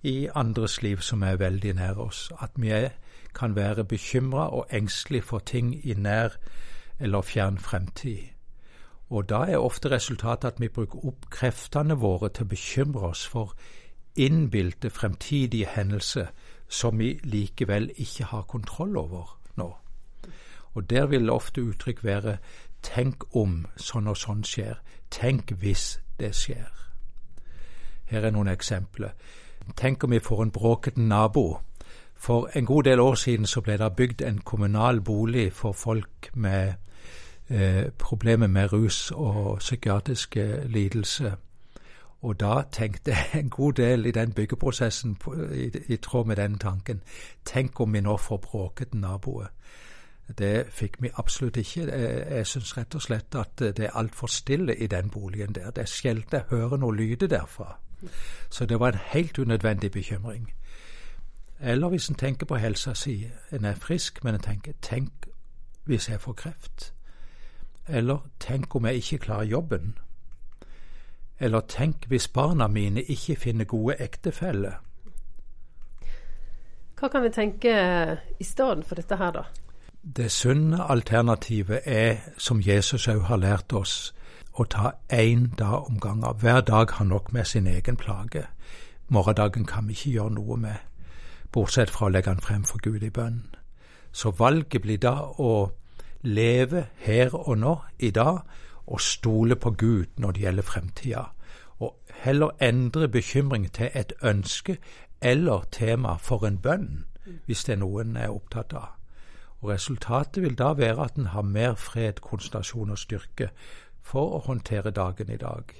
i 0.07 0.29
andres 0.35 0.79
liv 0.83 1.03
som 1.03 1.23
er 1.27 1.41
veldig 1.41 1.75
nær 1.75 1.99
oss. 2.03 2.29
At 2.39 2.55
vi 2.55 2.71
er, 2.71 2.93
kan 3.35 3.57
være 3.57 3.85
bekymra 3.85 4.49
og 4.55 4.71
engstelige 4.71 5.27
for 5.27 5.39
ting 5.39 5.75
i 5.83 5.95
nær 5.95 6.39
eller 7.01 7.23
fjern 7.23 7.59
fremtid. 7.59 8.38
Og 9.09 9.29
da 9.29 9.45
er 9.49 9.57
ofte 9.57 9.91
resultatet 9.91 10.45
at 10.45 10.61
vi 10.61 10.69
bruker 10.69 11.05
opp 11.09 11.29
kreftene 11.33 11.97
våre 11.97 12.29
til 12.29 12.45
å 12.45 12.53
bekymre 12.53 13.11
oss 13.11 13.25
for 13.27 13.55
innbilte 14.19 14.91
fremtidige 14.91 15.69
hendelser 15.73 16.33
som 16.69 16.99
vi 16.99 17.15
likevel 17.25 17.91
ikke 17.97 18.25
har 18.25 18.43
kontroll 18.43 18.97
over 18.97 19.39
nå. 19.57 19.69
Og 20.75 20.91
der 20.91 21.07
vil 21.07 21.31
ofte 21.31 21.61
uttrykk 21.65 22.05
være 22.05 22.37
tenk 22.83 23.25
om 23.37 23.65
sånn 23.77 24.11
og 24.11 24.17
sånn 24.17 24.45
skjer, 24.45 24.77
tenk 25.11 25.55
hvis 25.63 25.99
det 26.21 26.35
skjer. 26.37 26.69
Her 28.09 28.29
er 28.29 28.33
noen 28.33 28.49
eksempler. 28.53 29.15
Tenk 29.77 30.05
om 30.05 30.11
vi 30.11 30.21
får 30.21 30.43
en 30.43 30.53
bråkete 30.53 31.01
nabo. 31.01 31.61
For 32.15 32.49
en 32.57 32.67
god 32.67 32.85
del 32.85 33.01
år 33.01 33.15
siden 33.15 33.47
så 33.47 33.61
ble 33.61 33.77
det 33.79 33.97
bygd 33.97 34.23
en 34.23 34.39
kommunal 34.39 35.01
bolig 35.01 35.53
for 35.53 35.73
folk 35.73 36.31
med 36.35 36.75
eh, 37.51 37.91
problemer 37.99 38.47
med 38.47 38.73
rus 38.73 39.11
og 39.11 39.59
psykiatriske 39.59 40.63
lidelser. 40.67 41.33
Og 42.23 42.41
da 42.41 42.63
tenkte 42.73 43.11
jeg 43.11 43.41
en 43.41 43.51
god 43.51 43.73
del 43.73 44.07
i 44.07 44.11
den 44.11 44.33
byggeprosessen 44.33 45.19
i, 45.55 45.71
i, 45.89 45.97
tråd 45.97 46.27
med 46.27 46.37
den 46.37 46.59
tanken. 46.59 47.03
Tenk 47.45 47.81
om 47.81 47.93
vi 47.93 48.01
nå 48.01 48.17
får 48.17 48.37
bråkete 48.37 48.99
naboer. 48.99 49.47
Det 50.39 50.67
fikk 50.71 50.97
vi 51.01 51.11
absolutt 51.17 51.57
ikke. 51.57 51.81
Jeg, 51.81 52.27
jeg 52.31 52.47
syns 52.47 52.77
rett 52.77 52.95
og 52.95 53.03
slett 53.03 53.35
at 53.35 53.59
det 53.59 53.85
er 53.85 53.97
altfor 53.97 54.27
stille 54.27 54.77
i 54.77 54.87
den 54.87 55.11
boligen 55.11 55.55
der. 55.55 55.71
Det 55.71 55.83
er 55.83 55.87
sjelden 55.87 56.33
jeg 56.33 56.51
hører 56.51 56.77
noe 56.77 56.97
lyde 56.97 57.29
derfra. 57.29 57.79
Så 58.51 58.67
det 58.67 58.81
var 58.81 58.89
en 58.89 58.99
helt 59.13 59.39
unødvendig 59.39 59.91
bekymring. 59.91 60.53
Eller 61.61 61.89
hvis 61.89 62.09
en 62.09 62.15
tenker 62.15 62.47
på 62.47 62.57
helsa 62.57 62.95
si. 62.95 63.27
En 63.53 63.65
er 63.65 63.75
frisk, 63.75 64.25
men 64.25 64.35
en 64.35 64.41
tenker 64.41 64.73
tenk 64.83 65.27
hvis 65.85 66.09
jeg 66.09 66.21
får 66.21 66.33
kreft. 66.33 66.93
Eller 67.89 68.19
tenk 68.41 68.75
om 68.75 68.87
jeg 68.87 68.95
ikke 68.95 69.19
klarer 69.19 69.45
jobben. 69.45 69.95
Eller 71.41 71.61
tenk 71.61 72.07
hvis 72.09 72.29
barna 72.29 72.67
mine 72.67 73.03
ikke 73.03 73.37
finner 73.37 73.65
gode 73.65 73.97
ektefeller. 74.03 74.81
Hva 76.99 77.09
kan 77.09 77.23
vi 77.23 77.31
tenke 77.31 77.73
i 78.41 78.45
stedet 78.45 78.87
for 78.87 78.99
dette 78.99 79.17
her, 79.17 79.31
da? 79.33 79.45
Det 80.03 80.31
sunne 80.33 80.83
alternativet 80.91 81.81
er, 81.85 82.17
som 82.39 82.63
Jesus 82.63 83.09
òg 83.09 83.21
har 83.29 83.39
lært 83.39 83.73
oss, 83.73 84.13
å 84.59 84.65
ta 84.67 84.91
én 85.13 85.49
dag 85.59 85.87
om 85.87 86.01
gangen. 86.01 86.27
Hver 86.41 86.61
dag 86.61 86.91
har 86.91 87.05
nok 87.05 87.33
med 87.33 87.47
sin 87.47 87.67
egen 87.67 87.97
plage. 87.97 88.47
Morgendagen 89.09 89.65
kan 89.65 89.87
vi 89.89 89.95
ikke 89.95 90.11
gjøre 90.11 90.35
noe 90.35 90.57
med, 90.57 90.77
bortsett 91.53 91.91
fra 91.91 92.07
å 92.09 92.13
legge 92.13 92.35
den 92.35 92.43
frem 92.43 92.65
for 92.65 92.83
Gud 92.83 93.03
i 93.03 93.11
bønn. 93.11 93.45
Så 94.13 94.31
valget 94.31 94.83
blir 94.83 94.99
da 94.99 95.15
å 95.39 95.71
leve 96.23 96.87
her 96.97 97.35
og 97.35 97.59
nå, 97.59 97.77
i 97.99 98.11
dag, 98.11 98.39
og 98.87 99.01
stole 99.01 99.57
på 99.57 99.71
Gud 99.71 100.05
når 100.17 100.31
det 100.31 100.41
gjelder 100.41 100.63
fremtida, 100.63 101.25
og 101.79 101.97
heller 102.09 102.51
endre 102.63 103.09
bekymring 103.09 103.73
til 103.73 103.91
et 103.95 104.13
ønske 104.23 104.79
eller 105.21 105.65
tema 105.73 106.17
for 106.17 106.47
en 106.47 106.59
bønn, 106.59 107.05
hvis 107.47 107.65
det 107.65 107.73
er 107.73 107.83
noe 107.83 108.03
en 108.03 108.17
er 108.17 108.33
opptatt 108.33 108.73
av. 108.73 108.95
Og 109.61 109.71
Resultatet 109.71 110.43
vil 110.43 110.59
da 110.59 110.73
være 110.73 111.05
at 111.05 111.15
en 111.15 111.27
har 111.27 111.43
mer 111.43 111.75
fred, 111.75 112.21
konsentrasjon 112.23 112.91
og 112.91 112.99
styrke 112.99 113.51
for 114.03 114.39
å 114.39 114.43
håndtere 114.47 114.91
dagen 114.91 115.31
i 115.31 115.37
dag. 115.37 115.75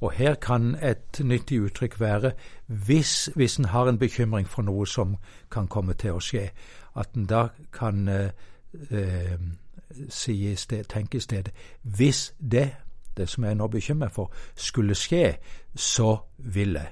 Og 0.00 0.12
her 0.12 0.34
kan 0.34 0.74
et 0.82 1.20
nyttig 1.24 1.60
uttrykk 1.60 2.00
være 2.00 2.32
hvis, 2.66 3.30
hvis 3.34 3.56
en 3.56 3.64
har 3.64 3.88
en 3.88 3.98
bekymring 3.98 4.48
for 4.48 4.62
noe 4.62 4.86
som 4.86 5.16
kan 5.50 5.68
komme 5.68 5.94
til 5.94 6.16
å 6.16 6.20
skje, 6.20 6.50
at 6.96 7.16
en 7.16 7.28
da 7.28 7.48
kan 7.72 8.08
eh, 8.08 8.30
eh, 8.90 9.38
sted, 10.08 11.20
stedet 11.20 11.52
hvis 11.82 12.34
det, 12.50 12.70
det 13.16 13.28
som 13.28 13.44
jeg 13.44 13.54
nå 13.54 13.66
bekymrer 13.66 14.08
for, 14.08 14.32
skulle 14.54 14.94
skje, 14.94 15.36
så 15.74 16.16
vil 16.38 16.72
jeg. 16.72 16.88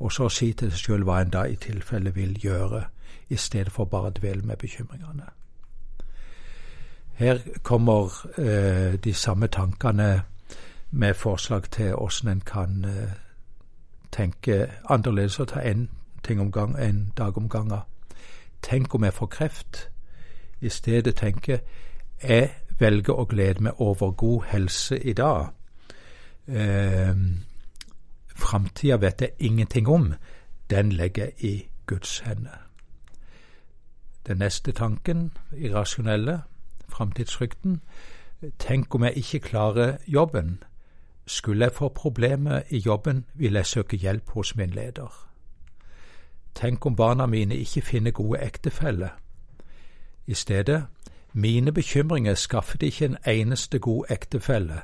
Og 0.00 0.12
så 0.12 0.28
si 0.28 0.52
til 0.52 0.70
seg 0.70 0.80
sjøl 0.80 1.04
hva 1.04 1.20
en 1.20 1.32
da 1.32 1.44
i 1.44 1.56
tilfelle 1.56 2.14
vil 2.14 2.38
gjøre, 2.40 2.84
i 3.28 3.36
stedet 3.36 3.72
for 3.72 3.84
bare 3.84 4.12
å 4.12 4.14
dvele 4.14 4.46
med 4.46 4.56
bekymringene. 4.56 5.26
Her 7.16 7.38
kommer 7.62 8.12
eh, 8.38 8.94
de 9.04 9.14
samme 9.14 9.48
tankene 9.48 10.22
med 10.90 11.14
forslag 11.14 11.70
til 11.70 11.94
hvordan 11.94 12.32
en 12.32 12.40
kan 12.40 12.84
eh, 12.84 13.12
tenke 14.12 14.70
annerledes 14.88 15.40
og 15.40 15.48
ta 15.48 15.60
én 15.60 15.88
ting 16.22 16.40
om 16.40 16.52
gang, 16.52 16.78
en 16.78 17.12
dag 17.16 17.36
om 17.36 17.48
gangen. 17.48 17.80
Tenk 18.62 18.94
om 18.94 19.04
jeg 19.04 19.14
får 19.14 19.26
kreft. 19.26 19.90
I 20.60 20.68
stedet 20.68 21.16
tenke 21.16 21.60
jeg 22.22 22.50
velger 22.78 23.14
å 23.14 23.24
glede 23.28 23.62
meg 23.62 23.80
over 23.80 24.10
god 24.10 24.42
helse 24.52 24.98
i 24.98 25.12
dag. 25.12 25.46
Eh, 26.48 27.14
Framtida 28.36 28.96
vet 28.96 29.20
jeg 29.20 29.30
ingenting 29.38 29.88
om. 29.88 30.14
Den 30.70 30.92
legger 30.92 31.24
jeg 31.24 31.32
i 31.38 31.68
Guds 31.86 32.18
hender. 32.20 32.68
Den 34.26 34.36
neste 34.36 34.72
tanken, 34.72 35.32
irrasjonelle, 35.52 36.42
framtidsfrykten. 36.88 37.80
Tenk 38.58 38.94
om 38.94 39.04
jeg 39.04 39.16
ikke 39.16 39.38
klarer 39.38 39.96
jobben. 40.06 40.62
Skulle 41.26 41.64
jeg 41.64 41.72
få 41.72 41.88
problemer 41.88 42.62
i 42.70 42.78
jobben, 42.78 43.24
vil 43.34 43.52
jeg 43.52 43.66
søke 43.66 43.96
hjelp 43.96 44.30
hos 44.30 44.56
min 44.56 44.70
leder. 44.70 45.28
Tenk 46.54 46.86
om 46.86 46.96
barna 46.96 47.26
mine 47.26 47.56
ikke 47.56 47.80
finner 47.80 48.10
gode 48.10 48.40
ektefeller. 48.40 49.08
I 50.26 50.34
stedet 50.34 50.84
mine 51.32 51.72
bekymringer 51.72 52.34
skaffet 52.34 52.82
ikke 52.82 53.04
en 53.04 53.16
eneste 53.26 53.78
god 53.78 54.04
ektefelle. 54.10 54.80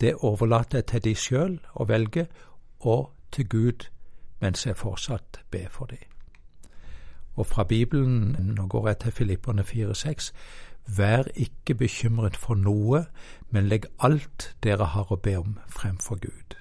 Det 0.00 0.14
overlater 0.14 0.78
jeg 0.78 0.86
til 0.86 1.04
de 1.04 1.14
sjøl 1.14 1.60
å 1.74 1.84
velge, 1.84 2.26
og 2.80 3.12
til 3.32 3.48
Gud 3.48 3.88
mens 4.40 4.66
jeg 4.66 4.76
fortsatt 4.76 5.40
ber 5.50 5.68
for 5.70 5.86
de. 5.86 5.96
Og 7.36 7.46
fra 7.46 7.64
Bibelen, 7.64 8.36
nå 8.38 8.66
går 8.66 8.88
jeg 8.88 8.98
til 8.98 9.12
Filipperne 9.12 9.62
4,6, 9.62 10.32
vær 10.96 11.24
ikke 11.34 11.74
bekymret 11.74 12.36
for 12.36 12.54
noe, 12.54 13.04
men 13.50 13.68
legg 13.68 13.86
alt 13.98 14.56
dere 14.62 14.84
har 14.84 15.12
å 15.12 15.16
be 15.16 15.36
om, 15.38 15.58
fremfor 15.68 16.18
Gud. 16.20 16.56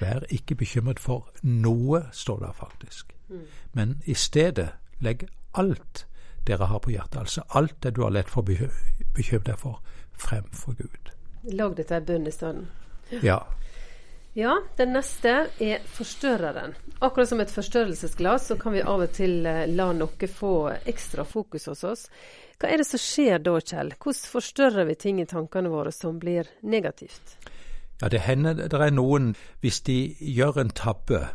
Vær 0.00 0.26
ikke 0.30 0.54
bekymret 0.54 1.00
for 1.00 1.30
noe, 1.42 2.02
står 2.12 2.38
det 2.38 2.54
faktisk, 2.54 3.16
men 3.72 4.02
i 4.04 4.14
stedet 4.14 4.68
legg 5.00 5.26
alt 5.54 6.06
dere 6.46 6.70
har 6.70 6.80
på 6.82 6.94
hjertet. 6.94 7.20
Altså 7.20 7.44
alt 7.58 7.76
det 7.82 7.96
du 7.96 8.02
har 8.04 8.14
lett 8.14 8.30
for 8.30 8.42
å 8.42 8.70
bekymre 9.16 9.50
deg 9.50 9.60
for, 9.60 9.82
fremfor 10.16 10.78
Gud. 10.78 11.12
Lag 11.56 11.76
dette 11.76 12.02
i 12.16 12.32
stedet. 12.34 12.66
Ja. 13.22 13.44
Ja, 14.36 14.58
den 14.76 14.92
neste 14.92 15.46
er 15.64 15.84
forstørreren. 15.88 16.74
Akkurat 17.00 17.28
som 17.28 17.40
et 17.40 17.50
forstørrelsesglass, 17.50 18.50
så 18.50 18.56
kan 18.60 18.74
vi 18.74 18.82
av 18.82 19.00
og 19.06 19.14
til 19.16 19.46
eh, 19.48 19.62
la 19.72 19.86
noe 19.96 20.28
få 20.28 20.50
ekstra 20.84 21.24
fokus 21.24 21.64
hos 21.70 21.84
oss. 21.88 22.02
Hva 22.60 22.68
er 22.68 22.82
det 22.82 22.86
som 22.88 23.00
skjer 23.00 23.40
da, 23.40 23.54
Kjell? 23.60 23.94
Hvordan 23.96 24.28
forstørrer 24.34 24.88
vi 24.90 24.98
ting 25.00 25.22
i 25.22 25.28
tankene 25.30 25.72
våre 25.72 25.92
som 25.92 26.18
blir 26.20 26.50
negativt? 26.60 27.38
Ja, 28.02 28.08
Det 28.08 28.20
hender 28.20 28.54
det 28.54 28.76
er 28.76 28.92
noen, 28.92 29.34
hvis 29.60 29.80
de 29.80 30.16
gjør 30.20 30.60
en 30.60 30.70
tabbe, 30.70 31.28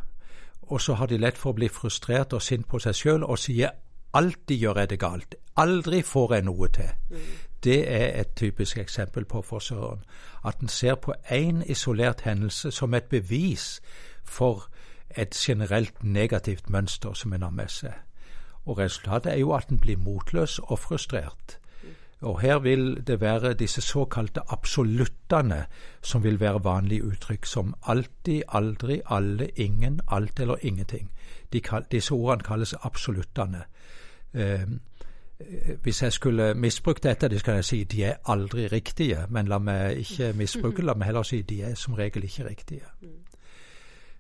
og 0.69 0.81
så 0.81 0.93
har 0.93 1.09
de 1.09 1.17
lett 1.17 1.37
for 1.37 1.55
å 1.55 1.57
bli 1.57 1.69
frustrert 1.73 2.33
og 2.37 2.41
sint 2.41 2.67
på 2.69 2.79
seg 2.79 2.93
sjøl 2.93 3.25
og 3.25 3.41
sier 3.41 3.73
Alltid 4.13 4.57
gjør 4.57 4.79
jeg 4.79 4.89
det 4.89 4.99
galt. 4.99 5.35
Aldri 5.57 6.01
får 6.01 6.33
jeg 6.33 6.43
noe 6.43 6.67
til. 6.67 6.91
Mm. 7.09 7.17
Det 7.63 7.91
er 7.91 8.21
et 8.21 8.35
typisk 8.35 8.77
eksempel 8.77 9.25
på 9.25 9.41
forsøren, 9.41 10.03
At 10.45 10.59
en 10.59 10.67
ser 10.67 10.95
på 10.95 11.13
én 11.31 11.63
isolert 11.71 12.21
hendelse 12.21 12.71
som 12.71 12.93
et 12.93 13.03
bevis 13.03 13.81
for 14.23 14.67
et 15.17 15.35
generelt 15.35 16.03
negativt 16.03 16.69
mønster 16.69 17.13
som 17.13 17.33
en 17.33 17.41
har 17.41 17.49
med 17.49 17.67
seg. 17.67 17.93
Og 18.65 18.77
Resultatet 18.77 19.31
er 19.31 19.37
jo 19.37 19.51
at 19.53 19.67
en 19.67 19.79
blir 19.79 19.97
motløs 19.97 20.59
og 20.59 20.79
frustrert. 20.79 21.59
Og 22.21 22.39
Her 22.41 22.59
vil 22.59 23.07
det 23.07 23.21
være 23.21 23.53
disse 23.53 23.81
såkalte 23.81 24.41
absoluttene 24.47 25.65
som 26.01 26.23
vil 26.23 26.39
være 26.39 26.63
vanlige 26.63 27.03
uttrykk 27.03 27.45
som 27.45 27.75
alltid, 27.83 28.41
aldri, 28.47 29.01
alle, 29.05 29.49
ingen, 29.55 30.01
alt 30.07 30.39
eller 30.39 30.55
ingenting. 30.61 31.11
De, 31.53 31.61
disse 31.91 32.13
ordene 32.13 32.43
kalles 32.43 32.75
absoluttene. 32.81 33.63
Eh, 34.33 34.67
hvis 35.83 36.03
jeg 36.03 36.13
skulle 36.13 36.53
misbrukt 36.53 37.03
dette, 37.03 37.27
det 37.27 37.39
skal 37.39 37.53
jeg 37.53 37.65
si 37.65 37.83
de 37.83 38.03
er 38.03 38.13
aldri 38.25 38.67
riktige. 38.67 39.25
Men 39.29 39.47
la 39.47 39.57
meg 39.57 39.97
ikke 39.97 40.33
misbruke, 40.41 40.81
la 40.81 40.93
meg 40.93 41.05
heller 41.05 41.23
si 41.23 41.41
de 41.41 41.61
er 41.61 41.75
som 41.75 41.93
regel 41.93 42.23
ikke 42.23 42.49
riktige. 42.49 42.85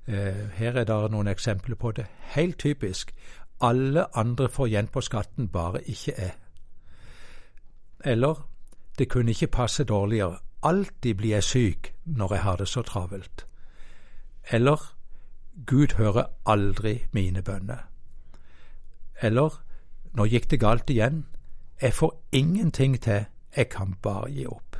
Eh, 0.07 0.49
her 0.53 0.77
er 0.77 0.83
det 0.83 1.11
noen 1.11 1.27
eksempler 1.27 1.75
på 1.75 1.91
det. 1.91 2.05
Helt 2.35 2.57
typisk. 2.59 3.13
Alle 3.61 4.17
andre 4.17 4.49
får 4.49 4.67
igjen 4.67 4.87
på 4.87 5.01
skatten, 5.01 5.47
bare 5.47 5.83
ikke 5.83 6.13
jeg. 6.17 6.31
Eller 8.05 8.47
det 8.97 9.09
kunne 9.09 9.31
ikke 9.31 9.47
passe 9.47 9.83
dårligere, 9.83 10.37
alltid 10.63 11.15
blir 11.15 11.29
jeg 11.29 11.43
syk 11.43 11.93
når 12.05 12.33
jeg 12.33 12.43
har 12.43 12.55
det 12.55 12.67
så 12.67 12.81
travelt. 12.81 13.45
Eller 14.51 14.95
Gud 15.67 15.95
hører 15.97 16.23
aldri 16.45 17.05
mine 17.11 17.41
bønner. 17.41 17.87
Eller 19.21 19.61
nå 20.13 20.25
gikk 20.25 20.49
det 20.51 20.59
galt 20.59 20.89
igjen, 20.89 21.25
jeg 21.81 21.93
får 21.93 22.13
ingenting 22.31 23.01
til, 23.01 23.25
jeg 23.55 23.69
kan 23.69 23.95
bare 24.01 24.29
gi 24.31 24.45
opp. 24.45 24.77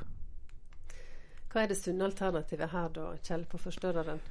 Hva 1.51 1.63
er 1.63 1.71
det 1.71 1.77
sunne 1.77 2.05
alternativet 2.07 2.69
her 2.71 2.87
da, 2.95 3.07
Kjell, 3.23 3.45
på 3.45 3.57
forstørreren? 3.57 4.21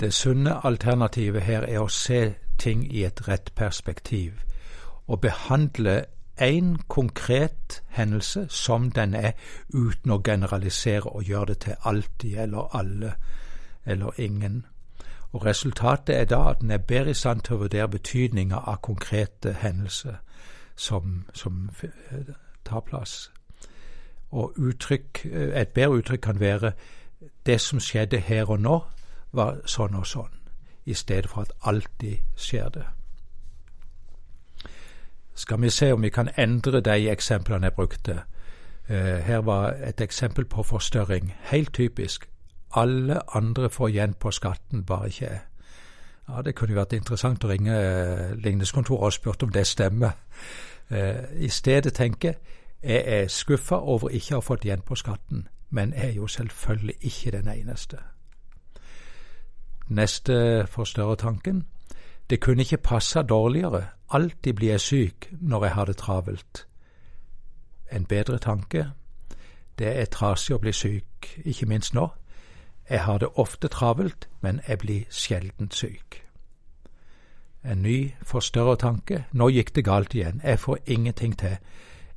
Det 0.00 0.12
sunne 0.14 0.60
alternativet 0.66 1.42
her 1.42 1.64
er 1.66 1.80
å 1.82 1.88
se 1.90 2.34
ting 2.58 2.84
i 2.86 3.02
et 3.04 3.24
rett 3.28 3.50
perspektiv, 3.58 4.38
og 5.06 5.20
behandle 5.20 6.04
én 6.38 6.76
konkret 6.88 7.82
hendelse 7.96 8.46
som 8.48 8.90
den 8.90 9.14
er, 9.14 9.32
uten 9.74 10.14
å 10.14 10.20
generalisere 10.22 11.10
og 11.10 11.24
gjøre 11.26 11.54
det 11.54 11.58
til 11.64 11.74
alltid 11.82 12.38
eller 12.38 12.76
alle 12.76 13.14
eller 13.86 14.20
ingen. 14.20 14.66
Og 15.32 15.44
Resultatet 15.44 16.16
er 16.16 16.24
da 16.24 16.50
at 16.50 16.60
en 16.60 16.70
er 16.70 16.78
bedre 16.78 17.10
i 17.10 17.14
stand 17.14 17.40
til 17.40 17.54
å 17.54 17.62
vurdere 17.64 17.88
betydninga 17.88 18.56
av 18.56 18.80
konkrete 18.82 19.52
hendelser 19.52 20.16
som, 20.76 21.24
som 21.34 21.70
tar 22.64 22.80
plass. 22.80 23.30
Og 24.30 24.52
uttrykk, 24.56 25.26
et 25.32 25.68
bedre 25.68 26.00
uttrykk 26.00 26.20
kan 26.20 26.40
være 26.40 26.72
det 27.46 27.60
som 27.60 27.80
skjedde 27.80 28.20
her 28.20 28.50
og 28.50 28.60
nå, 28.60 28.78
var 29.32 29.60
sånn 29.68 29.94
og 29.94 30.06
sånn, 30.06 30.32
i 30.88 30.94
stedet 30.94 31.28
for 31.28 31.44
at 31.44 31.52
alltid 31.68 32.24
skjer 32.36 32.68
det. 32.72 32.86
Skal 35.34 35.60
vi 35.62 35.70
se 35.70 35.92
om 35.92 36.02
vi 36.02 36.10
kan 36.10 36.30
endre 36.36 36.80
de 36.80 37.10
eksemplene 37.10 37.68
jeg 37.68 37.72
brukte. 37.72 38.22
Eh, 38.88 39.20
her 39.22 39.38
var 39.38 39.76
et 39.84 40.00
eksempel 40.00 40.44
på 40.44 40.62
forstørring. 40.62 41.34
Helt 41.40 41.74
typisk. 41.74 42.28
Alle 42.74 43.36
andre 43.36 43.70
får 43.70 43.88
igjen 43.88 44.14
på 44.14 44.30
skatten, 44.30 44.84
bare 44.84 45.06
ikke 45.06 45.24
jeg. 45.24 45.40
Ja, 46.28 46.42
Det 46.42 46.54
kunne 46.54 46.72
jo 46.72 46.80
vært 46.80 46.92
interessant 46.92 47.44
å 47.44 47.48
ringe 47.48 47.72
eh, 47.72 48.34
ligningskontoret 48.36 49.06
og 49.06 49.12
spurt 49.12 49.42
om 49.42 49.52
det 49.52 49.66
stemmer. 49.66 50.10
Eh, 50.90 51.24
I 51.40 51.48
stedet 51.48 51.94
tenker 51.94 52.34
jeg 52.82 53.02
er 53.06 53.28
skuffa 53.28 53.76
over 53.76 54.08
ikke 54.08 54.34
å 54.34 54.38
ha 54.38 54.44
fått 54.44 54.64
igjen 54.64 54.84
på 54.86 54.94
skatten, 54.94 55.48
men 55.70 55.92
jeg 55.92 56.08
er 56.08 56.12
jo 56.12 56.26
selvfølgelig 56.26 56.94
ikke 57.00 57.30
den 57.30 57.48
eneste. 57.48 57.98
Neste 59.88 60.66
forstørrer 60.66 61.14
tanken. 61.14 61.66
Det 62.30 62.40
kunne 62.40 62.62
ikke 62.62 62.76
passe 62.76 63.22
dårligere, 63.22 63.86
alltid 64.10 64.54
blir 64.54 64.68
jeg 64.68 64.80
syk 64.80 65.28
når 65.40 65.64
jeg 65.64 65.74
har 65.74 65.84
det 65.84 65.96
travelt. 65.96 66.66
En 67.90 68.04
bedre 68.04 68.38
tanke. 68.38 68.90
Det 69.78 70.00
er 70.00 70.04
trasig 70.04 70.54
å 70.54 70.58
bli 70.58 70.72
syk, 70.72 71.40
ikke 71.44 71.66
minst 71.66 71.94
nå. 71.94 72.08
Jeg 72.90 73.04
har 73.04 73.18
det 73.18 73.28
ofte 73.34 73.68
travelt, 73.68 74.28
men 74.40 74.60
jeg 74.68 74.78
blir 74.78 75.02
sjelden 75.10 75.70
syk. 75.70 76.24
En 77.64 77.82
ny 77.82 78.14
forstørrertanke. 78.22 79.24
Nå 79.32 79.48
gikk 79.48 79.74
det 79.74 79.84
galt 79.84 80.14
igjen. 80.14 80.40
Jeg 80.44 80.58
får 80.58 80.78
ingenting 80.86 81.38
til. 81.38 81.56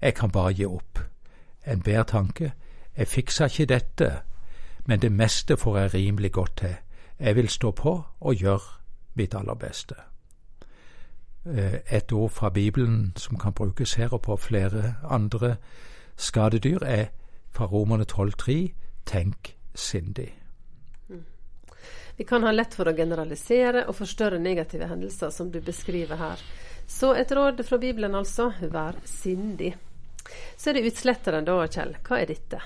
Jeg 0.02 0.14
kan 0.14 0.32
bare 0.32 0.54
gi 0.54 0.66
opp. 0.66 1.00
En 1.68 1.82
bedre 1.82 2.04
tanke. 2.04 2.54
Jeg 2.98 3.08
fiksa 3.08 3.46
ikke 3.46 3.66
dette, 3.66 4.12
men 4.86 5.02
det 5.02 5.12
meste 5.12 5.58
får 5.58 5.78
jeg 5.78 5.94
rimelig 5.94 6.32
godt 6.32 6.58
til. 6.58 6.76
Jeg 7.20 7.36
vil 7.36 7.50
stå 7.50 7.72
på 7.72 8.04
og 8.20 8.36
gjøre 8.36 8.82
mitt 9.14 9.36
aller 9.36 9.54
beste. 9.54 9.96
Eh, 11.46 11.80
et 11.92 12.12
ord 12.12 12.30
fra 12.30 12.50
Bibelen 12.50 13.14
som 13.18 13.38
kan 13.38 13.54
brukes 13.54 13.94
her 13.94 14.14
og 14.14 14.22
på 14.22 14.36
flere 14.36 14.96
andre 15.10 15.56
skadedyr, 16.18 16.80
er 16.82 17.06
fra 17.52 17.66
Romerne 17.66 18.06
12,3 18.12 18.74
tenk 19.06 19.56
sindig. 19.76 20.41
Vi 22.22 22.26
kan 22.26 22.44
ha 22.44 22.52
lett 22.52 22.76
for 22.78 22.86
å 22.86 22.92
generalisere 22.94 23.82
og 23.90 23.96
forstørre 23.98 24.38
negative 24.38 24.86
hendelser, 24.86 25.32
som 25.34 25.48
du 25.50 25.56
beskriver 25.66 26.20
her. 26.22 26.42
Så 26.86 27.16
et 27.18 27.32
råd 27.34 27.64
fra 27.66 27.80
Bibelen 27.82 28.14
altså, 28.14 28.52
vær 28.62 29.00
sindig. 29.10 29.72
Så 30.54 30.70
er 30.70 30.78
det 30.78 30.84
utsletteren 30.92 31.48
da, 31.48 31.56
Kjell. 31.66 31.96
Hva 32.06 32.20
er 32.22 32.30
dette? 32.30 32.60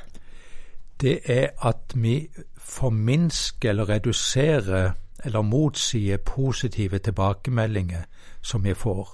Det 0.99 1.13
er 1.31 1.53
at 1.69 1.95
vi 1.95 2.17
forminsker 2.59 3.71
eller 3.71 3.93
reduserer 3.93 4.91
eller 5.23 5.47
motsier 5.47 6.19
positive 6.19 6.99
tilbakemeldinger 7.07 8.03
som 8.43 8.67
vi 8.67 8.75
får 8.75 9.07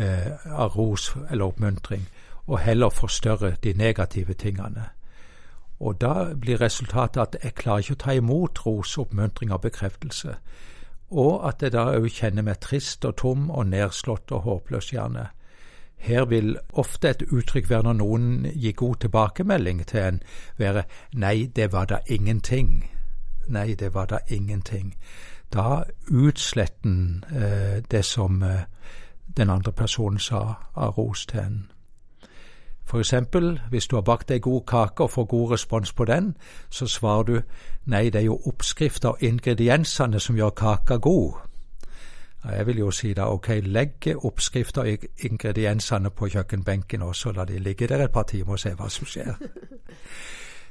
eh, 0.00 0.32
av 0.48 0.80
ros 0.80 1.10
eller 1.28 1.44
oppmuntring, 1.52 2.08
og 2.48 2.64
heller 2.64 2.88
forstørre 2.88 3.58
de 3.60 3.76
negative 3.76 4.32
tingene. 4.32 4.88
Og 5.82 6.00
da 6.00 6.34
blir 6.40 6.60
resultatet 6.60 7.20
at 7.20 7.36
jeg 7.42 7.54
klarer 7.58 7.82
ikke 7.82 7.96
å 7.96 8.02
ta 8.04 8.12
imot 8.14 8.60
ros, 8.66 8.98
oppmuntring 9.02 9.50
og 9.52 9.64
bekreftelse. 9.64 10.36
Og 11.10 11.48
at 11.48 11.62
jeg 11.62 11.74
da 11.74 11.88
òg 11.96 12.06
kjenner 12.08 12.46
meg 12.46 12.60
trist 12.62 13.04
og 13.04 13.16
tom 13.18 13.50
og 13.50 13.66
nedslått 13.66 14.30
og 14.32 14.46
håpløs 14.46 14.92
gjerne. 14.92 15.26
Her 16.02 16.24
vil 16.30 16.54
ofte 16.78 17.10
et 17.10 17.22
uttrykk 17.22 17.68
være 17.70 17.82
når 17.88 17.98
noen 17.98 18.30
gir 18.54 18.78
god 18.78 19.02
tilbakemelding 19.04 19.84
til 19.86 20.00
en, 20.00 20.22
være 20.58 20.84
'nei, 21.12 21.50
det 21.56 21.72
var 21.72 21.84
da 21.84 21.98
ingenting'. 22.06 22.84
Nei, 23.48 23.74
det 23.74 23.94
var 23.94 24.06
da 24.06 24.18
ingenting. 24.28 24.94
Da 25.52 25.82
utsletter 26.10 26.88
en 26.88 27.24
eh, 27.34 27.82
det 27.90 28.04
som 28.04 28.42
eh, 28.42 28.64
den 29.36 29.50
andre 29.50 29.72
personen 29.72 30.18
sa 30.18 30.54
av 30.74 30.98
ros 30.98 31.26
til 31.26 31.40
en. 31.40 31.71
For 32.84 32.98
eksempel, 32.98 33.60
hvis 33.70 33.86
du 33.86 33.96
har 33.96 34.02
bakt 34.02 34.30
ei 34.30 34.38
god 34.38 34.60
kake 34.66 35.02
og 35.02 35.10
får 35.10 35.24
god 35.24 35.50
respons 35.50 35.92
på 35.92 36.04
den, 36.04 36.36
så 36.70 36.86
svarer 36.86 37.22
du 37.22 37.40
nei, 37.84 38.04
det 38.04 38.14
er 38.14 38.24
jo 38.24 38.40
oppskrifta 38.46 39.08
og 39.08 39.22
ingrediensene 39.22 40.20
som 40.20 40.36
gjør 40.36 40.50
kaka 40.50 40.96
god. 40.96 41.32
Jeg 42.44 42.66
vil 42.66 42.78
jo 42.78 42.90
si 42.90 43.12
da 43.14 43.28
ok, 43.30 43.48
legg 43.62 44.08
oppskrifta 44.16 44.80
og 44.80 45.06
ingrediensene 45.18 46.10
på 46.10 46.28
kjøkkenbenken 46.28 47.02
også, 47.02 47.32
la 47.32 47.44
de 47.44 47.58
ligge 47.58 47.88
der 47.88 48.04
et 48.04 48.12
par 48.12 48.22
timer 48.22 48.52
og 48.52 48.58
se 48.58 48.74
hva 48.74 48.88
som 48.88 49.06
skjer. 49.06 49.34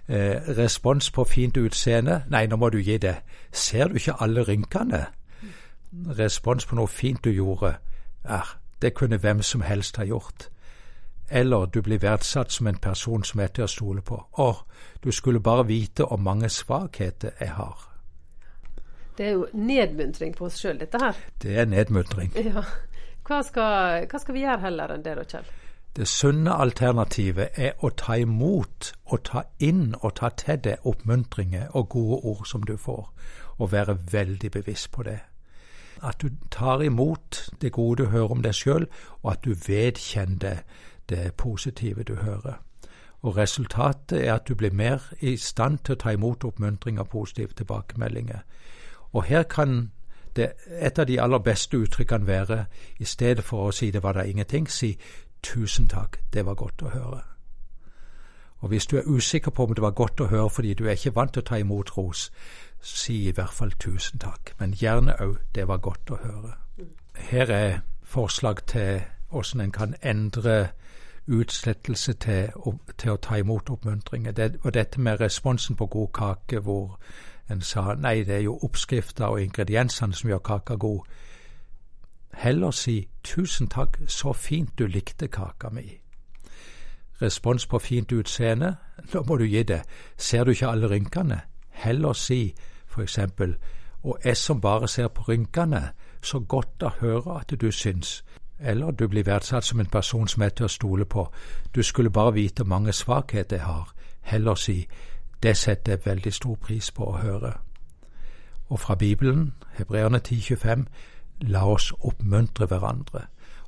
Eh, 0.09 0.57
respons 0.57 1.11
på 1.11 1.23
fint 1.23 1.57
utseende, 1.57 2.23
nei, 2.29 2.47
nå 2.49 2.57
må 2.57 2.69
du 2.73 2.79
gi 2.81 2.97
det. 2.97 3.13
Ser 3.51 3.87
du 3.87 3.93
ikke 3.95 4.15
alle 4.19 4.43
rynkene? 4.43 5.05
Respons 6.17 6.65
på 6.65 6.75
noe 6.75 6.89
fint 6.89 7.23
du 7.23 7.29
gjorde, 7.31 7.75
ja, 8.25 8.41
det 8.81 8.93
kunne 8.93 9.21
hvem 9.21 9.41
som 9.41 9.61
helst 9.61 10.01
ha 10.01 10.03
gjort 10.03 10.49
eller 11.31 11.65
du 11.65 11.81
blir 11.81 12.01
verdsatt 12.01 12.51
som 12.51 12.67
en 12.67 12.77
person 12.77 13.23
som 13.23 13.39
er 13.39 13.47
til 13.55 13.63
å 13.63 13.71
stole 13.71 14.01
på. 14.01 14.19
Å, 14.37 14.49
du 15.03 15.11
skulle 15.11 15.39
bare 15.39 15.65
vite 15.67 16.05
om 16.05 16.23
mange 16.23 16.49
svakheter 16.49 17.31
jeg 17.39 17.55
har. 17.55 17.87
Det 19.17 19.25
er 19.27 19.31
jo 19.31 19.47
nedmuntring 19.53 20.35
på 20.35 20.45
oss 20.47 20.59
sjøl, 20.59 20.79
dette 20.79 20.99
her. 21.01 21.17
Det 21.41 21.57
er 21.57 21.69
nedmuntring. 21.69 22.33
Ja. 22.51 22.63
Hva 23.21 23.43
skal, 23.45 24.07
hva 24.09 24.19
skal 24.19 24.35
vi 24.35 24.41
gjøre 24.41 24.63
heller 24.65 24.91
enn 24.91 25.03
det 25.05 25.11
da, 25.15 25.23
Kjell? 25.29 25.49
Det 25.95 26.07
sunne 26.07 26.55
alternativet 26.63 27.57
er 27.59 27.83
å 27.85 27.91
ta 27.95 28.15
imot 28.17 28.93
og 29.11 29.23
ta 29.27 29.43
inn 29.59 29.91
og 30.01 30.15
ta 30.19 30.31
til 30.39 30.59
deg 30.65 30.87
oppmuntringer 30.87 31.75
og 31.77 31.89
gode 31.93 32.19
ord 32.31 32.45
som 32.49 32.63
du 32.63 32.77
får, 32.79 33.09
og 33.59 33.71
være 33.71 33.97
veldig 34.11 34.51
bevisst 34.51 34.91
på 34.91 35.03
det. 35.03 35.19
At 36.01 36.23
du 36.23 36.31
tar 36.51 36.81
imot 36.81 37.43
det 37.61 37.71
gode 37.75 38.03
du 38.03 38.09
hører 38.09 38.31
om 38.31 38.41
deg 38.41 38.55
sjøl, 38.57 38.87
og 39.21 39.31
at 39.31 39.43
du 39.45 39.53
vedkjenner 39.67 40.39
det 40.39 40.55
positive 41.37 42.03
du 42.03 42.15
hører. 42.15 42.61
Og 43.21 43.37
resultatet 43.37 44.27
er 44.27 44.33
at 44.33 44.47
du 44.47 44.55
blir 44.55 44.73
mer 44.73 45.13
i 45.19 45.37
stand 45.37 45.79
til 45.85 45.93
å 45.93 46.01
ta 46.01 46.11
imot 46.11 46.43
oppmuntring 46.43 46.99
og 46.99 47.09
positive 47.09 47.53
tilbakemeldinger. 47.53 48.39
Og 49.13 49.23
her 49.23 49.43
kan 49.43 49.91
det, 50.35 50.51
et 50.79 50.99
av 50.99 51.05
de 51.07 51.21
aller 51.21 51.39
beste 51.39 51.77
uttrykkene 51.77 52.27
være, 52.27 52.65
i 52.99 53.05
stedet 53.05 53.43
for 53.43 53.67
å 53.67 53.75
si 53.75 53.91
det 53.91 54.03
var 54.03 54.13
da 54.13 54.23
ingenting, 54.23 54.69
si 54.69 54.97
tusen 55.43 55.87
takk, 55.87 56.19
det 56.33 56.45
var 56.45 56.55
godt 56.55 56.81
å 56.81 56.89
høre. 56.89 57.21
Og 58.61 58.69
hvis 58.69 58.85
du 58.85 58.97
er 58.97 59.07
usikker 59.07 59.51
på 59.51 59.63
om 59.63 59.73
det 59.75 59.81
var 59.81 59.91
godt 59.97 60.21
å 60.21 60.29
høre 60.29 60.49
fordi 60.49 60.73
du 60.73 60.85
er 60.85 60.91
ikke 60.91 61.15
vant 61.15 61.33
til 61.33 61.41
å 61.41 61.49
ta 61.49 61.57
imot 61.57 61.97
ros, 61.97 62.29
si 62.81 63.27
i 63.27 63.31
hvert 63.31 63.53
fall 63.53 63.71
tusen 63.79 64.19
takk, 64.21 64.53
men 64.59 64.73
gjerne 64.77 65.17
òg 65.21 65.37
det 65.55 65.67
var 65.67 65.81
godt 65.81 66.13
å 66.13 66.19
høre. 66.21 66.53
Her 67.17 67.51
er 67.51 67.79
forslag 68.03 68.65
til 68.67 69.01
hvordan 69.31 69.61
en 69.61 69.71
kan 69.71 69.95
endre 70.01 70.71
utslettelse 71.31 72.13
til, 72.13 72.49
til, 72.97 73.11
å 73.11 73.17
ta 73.17 73.37
imot 73.39 73.69
oppmuntringer. 73.69 74.31
Det 74.31 74.63
var 74.63 74.71
dette 74.75 75.01
med 75.01 75.21
responsen 75.21 75.75
på 75.75 75.85
god 75.85 76.07
kake, 76.13 76.59
hvor 76.59 76.99
en 77.49 77.61
sa 77.61 77.93
nei, 77.95 78.23
det 78.23 78.35
er 78.35 78.45
jo 78.45 78.59
oppskrifta 78.63 79.31
og 79.31 79.41
ingrediensene 79.41 80.15
som 80.15 80.29
gjør 80.29 80.43
kaka 80.45 80.75
god. 80.75 80.99
Heller 82.33 82.71
si 82.71 83.07
tusen 83.23 83.67
takk, 83.67 83.99
så 84.07 84.33
fint 84.33 84.79
du 84.79 84.87
likte 84.87 85.27
kaka 85.27 85.69
mi. 85.69 85.87
Respons 87.21 87.67
på 87.67 87.79
fint 87.79 88.11
utseende, 88.11 88.75
nå 89.13 89.23
må 89.27 89.37
du 89.37 89.45
gi 89.45 89.63
det, 89.63 89.81
ser 90.17 90.43
du 90.43 90.51
ikke 90.51 90.71
alle 90.71 90.89
rynkene? 90.89 91.41
Heller 91.69 92.13
si 92.13 92.53
for 92.87 93.01
eksempel, 93.01 93.55
og 94.03 94.19
jeg 94.25 94.37
som 94.37 94.61
bare 94.61 94.87
ser 94.87 95.07
på 95.07 95.21
rynkene, 95.21 95.89
så 96.21 96.39
godt 96.39 96.83
å 96.83 96.89
høre 96.99 97.39
at 97.39 97.53
du 97.61 97.71
syns, 97.71 98.23
eller 98.61 98.91
du 98.91 99.07
blir 99.07 99.23
verdsatt 99.23 99.63
som 99.63 99.79
en 99.79 99.85
person 99.85 100.27
som 100.27 100.43
er 100.43 100.49
til 100.49 100.65
å 100.65 100.71
stole 100.71 101.05
på. 101.05 101.27
Du 101.75 101.83
skulle 101.83 102.09
bare 102.09 102.33
vite 102.33 102.63
hvor 102.63 102.69
mange 102.69 102.93
svakheter 102.93 103.55
jeg 103.55 103.65
har. 103.65 103.93
Heller 104.21 104.55
si 104.55 104.87
det 105.43 105.57
setter 105.57 105.91
jeg 105.91 106.05
veldig 106.05 106.33
stor 106.33 106.55
pris 106.55 106.91
på 106.91 107.05
å 107.05 107.17
høre. 107.17 107.53
Og 108.69 108.79
fra 108.79 108.95
Bibelen, 108.95 109.53
Hebreerne 109.77 110.21
10,25, 110.27 110.85
la 111.41 111.65
oss 111.65 111.91
oppmuntre 111.99 112.65
hverandre. 112.65 113.25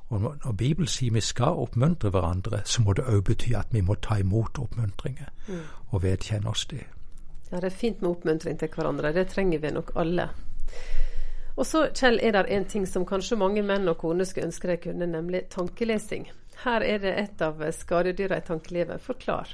Og 0.08 0.20
når 0.20 0.52
Bibelen 0.52 0.86
sier 0.86 1.12
vi 1.12 1.20
skal 1.20 1.58
oppmuntre 1.58 2.10
hverandre, 2.10 2.60
så 2.64 2.82
må 2.82 2.92
det 2.92 3.06
òg 3.08 3.24
bety 3.24 3.54
at 3.58 3.72
vi 3.72 3.80
må 3.80 3.94
ta 3.94 4.18
imot 4.20 4.58
oppmuntringer 4.58 5.30
mm. 5.48 5.62
og 5.90 6.02
vedkjenne 6.02 6.50
oss 6.50 6.66
det. 6.70 6.84
Ja, 7.50 7.60
det 7.60 7.64
er 7.64 7.76
fint 7.76 8.02
med 8.02 8.10
oppmuntring 8.10 8.58
til 8.58 8.68
hverandre. 8.76 9.12
Det 9.12 9.26
trenger 9.28 9.58
vi 9.58 9.70
nok 9.70 9.92
alle. 9.96 10.28
Og 11.56 11.66
så, 11.66 11.88
Kjell, 11.94 12.18
er 12.22 12.32
det 12.32 12.46
en 12.50 12.64
ting 12.64 12.86
som 12.88 13.06
kanskje 13.06 13.38
mange 13.38 13.62
menn 13.62 13.88
og 13.88 13.98
koner 13.98 14.26
skulle 14.26 14.48
ønske 14.50 14.68
de 14.68 14.76
kunne, 14.88 15.06
nemlig 15.06 15.44
tankelesing. 15.50 16.26
Her 16.64 16.82
er 16.82 16.98
det 16.98 17.14
et 17.18 17.42
av 17.42 17.62
skadedyra 17.72 18.38
i 18.38 18.46
tankelivet. 18.46 19.00
Forklar. 19.00 19.48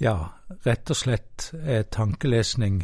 Ja, 0.00 0.16
rett 0.64 0.90
og 0.90 0.96
slett 0.96 1.52
er 1.52 1.82
tankelesning 1.82 2.82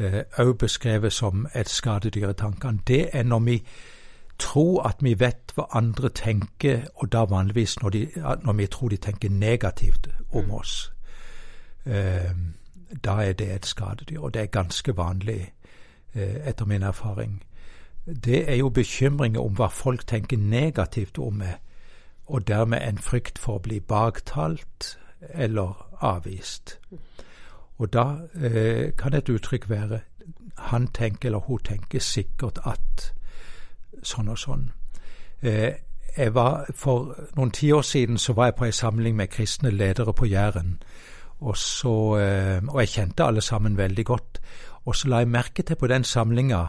òg 0.00 0.48
eh, 0.48 0.54
beskrevet 0.58 1.12
som 1.12 1.46
et 1.54 1.68
skadedyr 1.68 2.30
i 2.30 2.34
tankene. 2.34 2.80
Det 2.86 3.08
er 3.12 3.22
når 3.22 3.40
vi 3.44 3.62
tror 4.38 4.86
at 4.88 5.02
vi 5.04 5.14
vet 5.20 5.52
hva 5.54 5.66
andre 5.76 6.08
tenker, 6.08 6.86
og 6.94 7.12
da 7.12 7.24
vanligvis 7.28 7.82
når, 7.82 7.90
de, 7.90 8.06
når 8.44 8.52
vi 8.52 8.66
tror 8.66 8.88
de 8.88 8.96
tenker 8.96 9.30
negativt 9.30 10.08
om 10.32 10.44
mm. 10.44 10.54
oss. 10.54 10.92
Eh, 11.84 12.32
da 13.04 13.20
er 13.22 13.32
det 13.32 13.52
et 13.54 13.66
skadedyr, 13.66 14.20
og 14.20 14.34
det 14.34 14.42
er 14.42 14.46
ganske 14.46 14.96
vanlig, 14.96 15.52
eh, 16.14 16.48
etter 16.48 16.64
min 16.64 16.82
erfaring 16.82 17.42
det 18.06 18.50
er 18.50 18.56
jo 18.56 18.68
bekymringer 18.68 19.40
om 19.40 19.54
hva 19.58 19.68
folk 19.68 20.06
tenker 20.06 20.38
negativt 20.38 21.18
om 21.18 21.40
meg, 21.42 21.58
og 22.26 22.46
dermed 22.48 22.78
en 22.82 22.98
frykt 22.98 23.38
for 23.38 23.58
å 23.58 23.64
bli 23.64 23.80
baktalt 23.80 24.96
eller 25.34 25.74
avvist. 26.00 26.78
Og 27.78 27.92
da 27.92 28.04
eh, 28.36 28.92
kan 28.96 29.14
et 29.14 29.28
uttrykk 29.28 29.68
være 29.70 30.00
han 30.70 30.86
tenker 30.86 31.28
eller 31.28 31.38
hun 31.38 31.58
tenker 31.64 32.00
sikkert 32.04 32.60
at 32.68 33.12
sånn 34.02 34.28
og 34.28 34.38
sånn. 34.38 34.66
Eh, 35.42 35.72
jeg 36.16 36.34
var, 36.34 36.66
for 36.74 37.14
noen 37.36 37.52
tiår 37.54 37.82
siden 37.86 38.18
så 38.18 38.34
var 38.36 38.50
jeg 38.50 38.58
på 38.58 38.66
en 38.66 38.76
samling 38.76 39.16
med 39.16 39.30
kristne 39.32 39.70
ledere 39.70 40.12
på 40.12 40.26
Jæren. 40.26 40.78
Og, 41.40 41.56
så, 41.56 41.94
eh, 42.20 42.58
og 42.68 42.80
jeg 42.82 42.92
kjente 42.94 43.24
alle 43.24 43.40
sammen 43.40 43.78
veldig 43.78 44.04
godt. 44.04 44.40
Og 44.84 44.96
så 44.96 45.08
la 45.08 45.22
jeg 45.22 45.32
merke 45.32 45.62
til 45.62 45.76
på 45.76 45.88
den 45.88 46.04
samlinga 46.04 46.66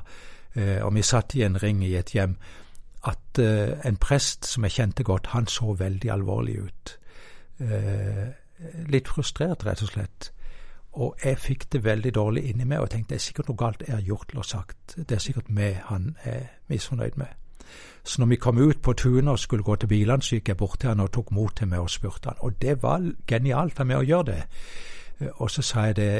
og 0.55 0.95
vi 0.95 1.01
satt 1.01 1.35
i 1.35 1.45
en 1.45 1.55
ring 1.63 1.83
i 1.85 1.95
et 1.95 2.11
hjem, 2.15 2.35
at 3.03 3.39
eh, 3.39 3.79
en 3.85 3.97
prest 3.97 4.45
som 4.45 4.63
jeg 4.63 4.77
kjente 4.77 5.03
godt, 5.03 5.31
han 5.33 5.47
så 5.47 5.73
veldig 5.73 6.11
alvorlig 6.13 6.59
ut. 6.61 6.93
Eh, 7.59 8.27
litt 8.93 9.09
frustrert, 9.09 9.65
rett 9.65 9.81
og 9.81 9.89
slett. 9.89 10.31
Og 11.01 11.15
jeg 11.23 11.39
fikk 11.39 11.69
det 11.71 11.83
veldig 11.83 12.11
dårlig 12.13 12.43
inni 12.49 12.65
meg 12.67 12.83
og 12.83 12.89
tenkte 12.91 13.15
det 13.15 13.21
er 13.21 13.25
sikkert 13.25 13.49
noe 13.49 13.57
galt 13.61 13.85
jeg 13.87 13.95
har 13.95 14.05
gjort 14.05 14.33
eller 14.33 14.47
sagt. 14.47 14.97
Det 14.97 15.15
er 15.15 15.23
sikkert 15.23 15.49
meg 15.49 15.79
han 15.87 16.15
er 16.27 16.49
misfornøyd 16.67 17.17
med. 17.17 17.31
Så 18.03 18.21
når 18.21 18.27
vi 18.27 18.41
kom 18.41 18.57
ut 18.57 18.81
på 18.81 18.93
tunet 18.93 19.31
og 19.31 19.39
skulle 19.39 19.63
gå 19.63 19.75
til 19.75 19.87
bilene, 19.87 20.21
så 20.21 20.35
gikk 20.35 20.51
jeg 20.51 20.57
bort 20.57 20.79
til 20.81 20.89
han 20.89 20.99
og 20.99 21.11
tok 21.13 21.31
mot 21.31 21.55
til 21.55 21.69
meg 21.71 21.79
og 21.79 21.89
spurte 21.89 22.29
han. 22.29 22.41
Og 22.41 22.59
det 22.61 22.81
var 22.83 23.05
genialt 23.27 23.79
av 23.79 23.87
meg 23.87 24.01
å 24.01 24.07
gjøre 24.09 24.27
det. 24.33 24.41
Og 25.37 25.51
så 25.53 25.61
sa 25.61 25.85
jeg 25.87 25.95
det, 25.95 26.11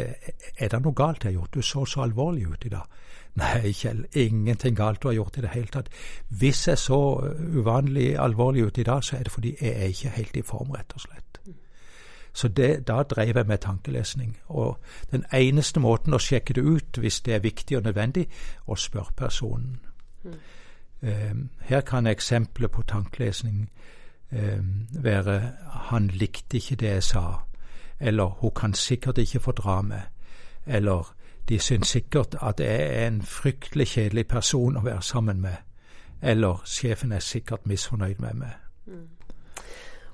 er 0.57 0.69
det 0.71 0.81
noe 0.81 0.95
galt 0.95 1.25
jeg 1.25 1.33
har 1.33 1.41
gjort? 1.41 1.53
Du 1.53 1.61
så 1.61 1.85
så 1.85 2.05
alvorlig 2.05 2.47
ut 2.47 2.65
i 2.65 2.71
dag. 2.71 2.85
Nei, 3.39 3.71
Kjell, 3.71 4.05
ingenting 4.13 4.75
galt 4.75 5.03
du 5.03 5.07
har 5.07 5.15
gjort 5.15 5.37
i 5.37 5.41
det 5.41 5.49
hele 5.53 5.67
tatt. 5.71 5.89
Hvis 6.27 6.67
jeg 6.67 6.77
så 6.77 6.99
uvanlig 7.55 8.17
alvorlig 8.19 8.65
ut 8.65 8.77
i 8.77 8.83
dag, 8.83 9.03
så 9.03 9.17
er 9.17 9.23
det 9.23 9.31
fordi 9.31 9.55
jeg 9.61 9.71
er 9.71 9.93
ikke 9.93 10.09
helt 10.09 10.37
i 10.37 10.41
form, 10.41 10.71
rett 10.71 10.93
og 10.93 11.01
slett. 11.01 11.31
Så 12.33 12.47
det, 12.47 12.87
da 12.87 13.03
drev 13.03 13.37
jeg 13.37 13.47
med 13.47 13.57
tankelesning. 13.57 14.37
Og 14.47 14.79
den 15.11 15.25
eneste 15.33 15.79
måten 15.79 16.13
å 16.13 16.19
sjekke 16.19 16.53
det 16.53 16.63
ut, 16.63 16.97
hvis 16.97 17.21
det 17.21 17.33
er 17.33 17.43
viktig 17.43 17.77
og 17.77 17.83
nødvendig, 17.83 18.27
å 18.67 18.75
spørre 18.75 19.15
personen. 19.17 19.79
Mm. 20.23 20.37
Um, 21.01 21.49
her 21.59 21.81
kan 21.81 22.07
eksempelet 22.07 22.71
på 22.71 22.83
tankelesning 22.87 23.69
um, 24.31 24.87
være 24.91 25.51
'han 25.67 26.07
likte 26.07 26.57
ikke 26.57 26.75
det 26.75 26.87
jeg 26.87 27.03
sa', 27.03 27.43
eller 27.99 28.25
'hun 28.25 28.51
kan 28.55 28.73
sikkert 28.73 29.17
ikke 29.17 29.39
fordra 29.39 29.81
meg', 29.81 30.07
eller 30.65 31.15
de 31.49 31.59
syns 31.59 31.87
sikkert 31.87 32.35
at 32.41 32.59
jeg 32.59 32.87
er 32.95 33.07
en 33.07 33.21
fryktelig 33.21 33.87
kjedelig 33.95 34.27
person 34.27 34.77
å 34.77 34.85
være 34.85 35.01
sammen 35.01 35.41
med. 35.41 35.57
Eller 36.21 36.61
sjefen 36.69 37.11
er 37.11 37.23
sikkert 37.25 37.65
misfornøyd 37.65 38.21
med 38.21 38.33
meg. 38.43 38.53
Mm. 38.85 39.07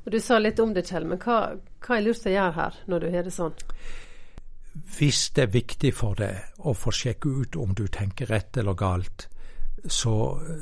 Og 0.05 0.11
Du 0.11 0.19
sa 0.23 0.37
litt 0.39 0.59
om 0.63 0.73
det, 0.73 0.85
Kjell, 0.87 1.05
men 1.05 1.19
hva, 1.19 1.57
hva 1.83 1.97
er 1.97 2.05
lurt 2.05 2.25
å 2.25 2.31
gjøre 2.31 2.55
her, 2.55 2.77
når 2.87 2.99
du 3.03 3.07
har 3.11 3.27
det 3.27 3.33
sånn? 3.35 3.57
Hvis 4.97 5.29
det 5.35 5.43
er 5.43 5.51
viktig 5.51 5.91
for 5.93 6.15
deg 6.15 6.63
å 6.63 6.73
få 6.77 6.93
sjekke 6.95 7.27
ut 7.41 7.57
om 7.59 7.73
du 7.75 7.87
tenker 7.91 8.29
rett 8.31 8.57
eller 8.57 8.77
galt, 8.77 9.27
så 9.83 10.13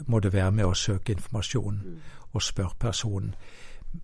må 0.08 0.19
det 0.19 0.34
være 0.34 0.51
med 0.51 0.65
å 0.65 0.73
søke 0.73 1.13
informasjon 1.13 1.78
mm. 1.84 2.01
og 2.34 2.41
spørre 2.41 2.80
personen. 2.80 3.36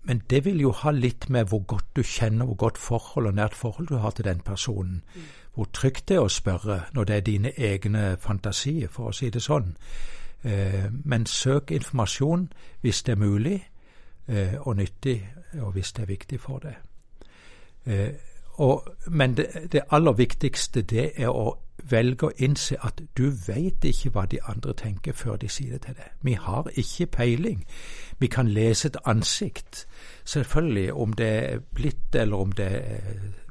Men 0.08 0.22
det 0.30 0.44
vil 0.46 0.60
jo 0.62 0.70
ha 0.72 0.92
litt 0.94 1.26
med 1.28 1.50
hvor 1.50 1.66
godt 1.68 1.90
du 1.96 2.02
kjenner, 2.06 2.46
hvor 2.46 2.60
godt 2.68 2.78
forhold 2.78 3.28
og 3.28 3.34
nært 3.36 3.56
forhold 3.58 3.90
du 3.90 3.98
har 4.00 4.14
til 4.16 4.24
den 4.24 4.40
personen. 4.46 5.02
Mm 5.14 5.41
hvor 5.54 5.68
trygt 5.72 6.08
det 6.08 6.16
er 6.16 6.24
å 6.24 6.28
spørre 6.28 6.80
når 6.92 7.04
det 7.04 7.16
er 7.16 7.20
dine 7.20 7.52
egne 7.58 8.16
fantasier, 8.20 8.88
for 8.88 9.10
å 9.10 9.12
si 9.12 9.30
det 9.30 9.42
sånn. 9.42 9.74
Eh, 10.44 10.88
men 11.04 11.26
søk 11.26 11.70
informasjon 11.70 12.48
hvis 12.80 13.02
det 13.02 13.12
er 13.12 13.20
mulig 13.20 13.58
eh, 14.28 14.54
og 14.60 14.76
nyttig, 14.76 15.20
og 15.60 15.72
hvis 15.72 15.92
det 15.92 16.02
er 16.02 16.06
viktig 16.06 16.40
for 16.40 16.58
deg. 16.58 16.74
Eh, 17.84 18.08
men 19.06 19.36
det, 19.36 19.46
det, 19.72 19.80
aller 19.90 20.12
viktigste 20.12 20.82
det 20.82 21.12
er 21.16 21.28
å 21.28 21.56
velge 21.90 22.26
å 22.26 22.32
innse 22.36 22.76
at 22.80 23.00
du 23.18 23.24
veit 23.46 23.84
ikke 23.84 24.10
hva 24.14 24.24
de 24.30 24.38
andre 24.48 24.74
tenker 24.78 25.12
før 25.12 25.36
de 25.36 25.48
sier 25.48 25.76
det 25.76 25.82
til 25.86 25.98
deg. 25.98 26.14
Vi 26.22 26.32
har 26.32 26.70
ikke 26.76 27.06
peiling. 27.06 27.64
Vi 28.18 28.26
kan 28.26 28.48
lese 28.48 28.88
et 28.88 28.96
ansikt. 29.04 29.86
Selvfølgelig, 30.24 30.92
om 30.92 31.12
det 31.12 31.28
er 31.28 31.62
blitt 31.74 32.14
eller 32.14 32.36
om 32.36 32.52
det 32.52 32.72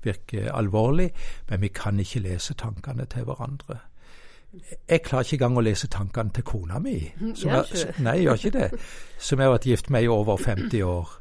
virker 0.04 0.52
alvorlig, 0.52 1.12
men 1.50 1.62
vi 1.62 1.68
kan 1.68 2.00
ikke 2.00 2.20
lese 2.20 2.54
tankene 2.54 3.06
til 3.06 3.24
hverandre. 3.24 3.78
Jeg 4.90 5.02
klarer 5.02 5.24
ikke 5.24 5.36
engang 5.36 5.58
å 5.58 5.64
lese 5.64 5.88
tankene 5.88 6.34
til 6.36 6.44
kona 6.44 6.80
mi. 6.80 6.98
Som 7.40 7.52
jeg, 7.52 7.94
nei, 8.00 8.18
jeg 8.20 8.24
gjør 8.24 8.40
ikke 8.40 8.58
det. 8.58 8.70
Som 9.18 9.40
jeg 9.40 9.48
har 9.48 9.56
vært 9.56 9.68
gift 9.70 9.90
med 9.90 10.04
i 10.04 10.12
over 10.12 10.38
50 10.38 10.84
år. 10.84 11.18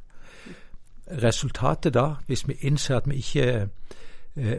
Resultatet 1.22 1.94
da, 1.94 2.06
hvis 2.26 2.46
vi 2.48 2.58
innser 2.66 2.96
at 2.96 3.08
vi 3.10 3.18
ikke 3.18 3.68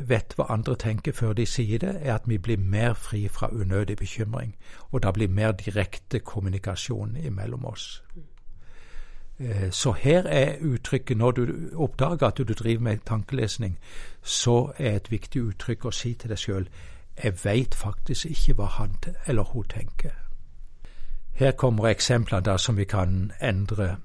vet 0.09 0.33
hva 0.37 0.45
andre 0.53 0.75
tenker 0.75 1.15
før 1.15 1.33
de 1.33 1.45
sier 1.45 1.79
det, 1.79 1.95
er 2.01 2.15
at 2.15 2.27
vi 2.29 2.37
blir 2.37 2.57
mer 2.57 2.93
fri 2.93 3.27
fra 3.27 3.47
unødig 3.47 3.97
bekymring. 3.97 4.55
Og 4.91 5.03
da 5.03 5.11
blir 5.11 5.27
mer 5.27 5.51
direkte 5.51 6.19
kommunikasjon 6.19 7.15
imellom 7.17 7.65
oss. 7.65 8.03
Eh, 9.39 9.71
så 9.71 9.91
her 9.91 10.27
er 10.27 10.59
uttrykket, 10.61 11.17
når 11.17 11.31
du 11.31 11.47
oppdager 11.75 12.27
at 12.27 12.37
du 12.37 12.43
driver 12.43 12.81
med 12.81 12.97
tankelesning, 13.05 13.79
så 14.21 14.71
er 14.77 14.95
et 14.95 15.11
viktig 15.11 15.41
uttrykk 15.41 15.85
å 15.85 15.91
si 15.91 16.13
til 16.13 16.29
deg 16.29 16.37
sjøl 16.37 16.67
jeg 17.23 17.33
veit 17.43 17.75
faktisk 17.75 18.25
ikke 18.25 18.53
hva 18.53 18.65
han 18.65 18.95
eller 19.27 19.43
hun 19.43 19.63
tenker. 19.63 20.13
Her 21.33 21.51
kommer 21.51 21.87
eksempler 21.87 22.39
da 22.39 22.57
som 22.57 22.77
vi 22.77 22.85
kan 22.85 23.31
endre. 23.41 23.97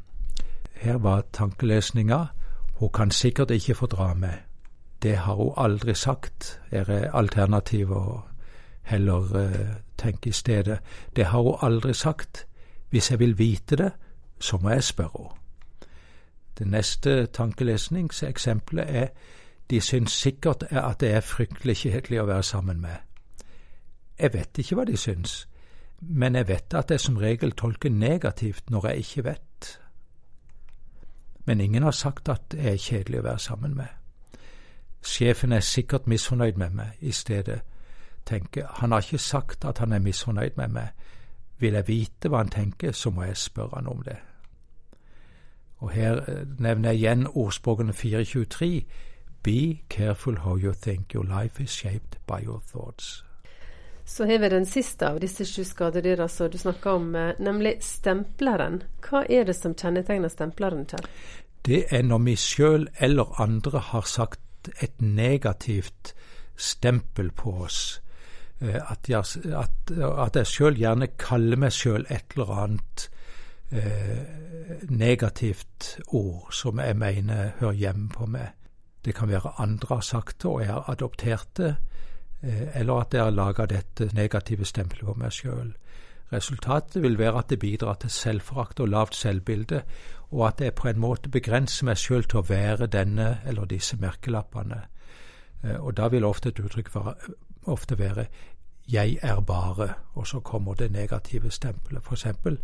Her 0.75 0.99
var 0.99 1.23
tankelesninga 1.33 2.27
hun 2.79 2.91
kan 2.95 3.11
sikkert 3.11 3.51
ikke 3.51 3.75
fordra 3.75 4.15
meg. 4.15 4.46
Det 5.03 5.17
har 5.17 5.35
hun 5.35 5.53
aldri 5.57 5.95
sagt, 5.95 6.61
er 6.71 7.11
alternativet 7.15 7.97
å 7.97 8.23
heller 8.87 9.37
uh, 9.37 9.75
tenke 9.99 10.29
i 10.29 10.33
stedet. 10.33 10.79
Det 11.17 11.25
har 11.25 11.43
hun 11.43 11.59
aldri 11.63 11.95
sagt. 11.95 12.47
Hvis 12.91 13.11
jeg 13.11 13.19
vil 13.19 13.39
vite 13.39 13.77
det, 13.77 13.91
så 14.41 14.59
må 14.63 14.71
jeg 14.71 14.85
spørre 14.85 15.23
henne. 15.23 15.43
Det 16.59 16.67
neste 16.67 17.27
tankelesningseksempelet 17.27 18.87
er 18.89 19.09
de 19.71 19.81
syns 19.81 20.13
sikkert 20.13 20.63
at 20.71 21.01
det 21.01 21.11
er 21.13 21.21
fryktelig 21.21 21.77
kjedelig 21.77 22.21
å 22.23 22.29
være 22.31 22.43
sammen 22.43 22.81
med. 22.81 22.97
Jeg 24.19 24.33
vet 24.33 24.59
ikke 24.59 24.79
hva 24.79 24.87
de 24.89 24.97
syns, 24.97 25.49
men 26.01 26.35
jeg 26.35 26.49
vet 26.49 26.75
at 26.75 26.91
jeg 26.91 27.01
som 27.01 27.19
regel 27.21 27.53
tolker 27.53 27.91
negativt 27.91 28.71
når 28.71 28.89
jeg 28.89 29.05
ikke 29.05 29.25
vet. 29.25 29.81
Men 31.45 31.61
ingen 31.61 31.83
har 31.83 31.91
sagt 31.91 32.29
at 32.29 32.55
jeg 32.55 32.73
er 32.73 32.81
kjedelig 32.81 33.21
å 33.21 33.27
være 33.29 33.39
sammen 33.39 33.77
med. 33.77 33.93
Sjefen 35.07 35.53
er 35.53 35.61
sikkert 35.61 36.07
misfornøyd 36.07 36.57
med 36.59 36.71
meg, 36.71 36.99
i 37.01 37.13
stedet 37.13 37.61
tenker 38.27 38.67
han 38.81 38.93
har 38.93 39.05
ikke 39.05 39.19
sagt 39.19 39.65
at 39.65 39.79
han 39.79 39.93
er 39.93 40.03
misfornøyd 40.03 40.57
med 40.57 40.69
meg, 40.69 40.89
vil 41.59 41.73
jeg 41.79 41.89
vite 41.89 42.29
hva 42.29 42.43
han 42.43 42.51
tenker, 42.53 42.93
så 42.93 43.11
må 43.11 43.23
jeg 43.23 43.37
spørre 43.37 43.79
han 43.79 43.87
om 43.87 44.03
det. 44.03 44.17
Og 45.79 45.91
her 45.91 46.19
eh, 46.29 46.43
nevner 46.59 46.91
jeg 46.91 46.99
igjen 46.99 47.27
ordspråkene 47.27 47.93
423. 47.93 48.87
Be 49.43 49.79
careful 49.89 50.39
how 50.39 50.57
you 50.57 50.73
think. 50.73 51.15
Your 51.15 51.25
life 51.25 51.63
is 51.63 51.71
shaped 51.71 52.19
by 52.27 52.45
your 52.45 52.63
thoughts. 52.73 53.25
Så 54.05 54.27
har 54.27 54.39
vi 54.39 54.49
den 54.49 54.67
siste 54.67 55.07
av 55.07 55.21
disse 55.21 55.45
sju 55.45 55.65
skadedyra 55.65 56.29
som 56.29 56.51
du 56.51 56.59
snakka 56.59 56.91
om, 56.91 57.15
eh, 57.15 57.35
nemlig 57.39 57.77
stempleren. 57.81 58.83
Hva 59.03 59.25
er 59.31 59.45
det 59.45 59.57
som 59.57 59.75
kjennetegner 59.75 60.29
stempleren, 60.29 60.87
Kjell? 60.87 61.07
Det 61.67 61.85
er 61.91 62.03
når 62.03 62.19
vi 62.19 62.37
sjøl 62.37 62.89
eller 63.01 63.41
andre 63.41 63.79
har 63.79 64.03
sagt 64.07 64.41
et 64.83 65.03
negativt 65.03 66.15
stempel 66.57 67.31
på 67.31 67.55
oss. 67.67 68.01
Eh, 68.61 68.81
at 68.81 69.09
jeg, 69.09 69.25
at, 69.53 69.93
at 70.27 70.37
jeg 70.37 70.47
sjøl 70.47 70.79
gjerne 70.81 71.11
kaller 71.21 71.61
meg 71.61 71.75
sjøl 71.77 72.07
et 72.09 72.37
eller 72.37 72.53
annet 72.65 73.09
eh, 73.71 74.23
negativt 74.89 75.99
ord 76.09 76.53
som 76.55 76.81
jeg 76.81 76.97
mener 76.97 77.53
hører 77.61 77.83
hjemme 77.83 78.09
på 78.15 78.29
meg. 78.31 78.55
Det 79.05 79.15
kan 79.15 79.31
være 79.31 79.55
andre 79.63 79.95
har 79.95 80.07
sagt 80.07 80.43
det, 80.43 80.51
og 80.51 80.63
jeg 80.65 80.73
har 80.73 80.89
adoptert 80.91 81.51
det, 81.61 81.75
eh, 82.43 82.81
eller 82.81 83.05
at 83.05 83.15
jeg 83.15 83.23
har 83.23 83.35
laga 83.37 83.67
dette 83.71 84.11
negative 84.15 84.65
stempelet 84.65 85.07
på 85.07 85.19
meg 85.21 85.35
sjøl. 85.35 85.75
Resultatet 86.37 87.03
vil 87.03 87.19
være 87.19 87.39
at 87.39 87.51
det 87.51 87.59
bidrar 87.59 87.95
til 87.95 88.11
selvforakt 88.11 88.81
og 88.81 88.89
lavt 88.89 89.15
selvbilde, 89.15 89.83
og 90.31 90.49
at 90.49 90.61
jeg 90.61 90.75
på 90.75 90.89
en 90.89 90.99
måte 91.01 91.31
begrenser 91.33 91.87
meg 91.89 91.97
sjøl 91.97 92.27
til 92.29 92.43
å 92.43 92.49
være 92.49 92.91
denne 92.93 93.39
eller 93.47 93.65
disse 93.71 93.97
merkelappene. 93.97 94.83
Eh, 95.63 95.79
og 95.81 95.97
da 95.97 96.11
vil 96.13 96.29
ofte 96.29 96.53
et 96.53 96.61
uttrykk 96.61 96.91
ofte 97.67 97.99
være 97.99 98.27
'jeg 98.89 99.19
er 99.23 99.41
bare', 99.41 99.95
og 100.15 100.27
så 100.27 100.41
kommer 100.41 100.75
det 100.75 100.93
negative 100.93 101.51
stempelet. 101.51 102.03
For 102.03 102.13
eksempel 102.13 102.59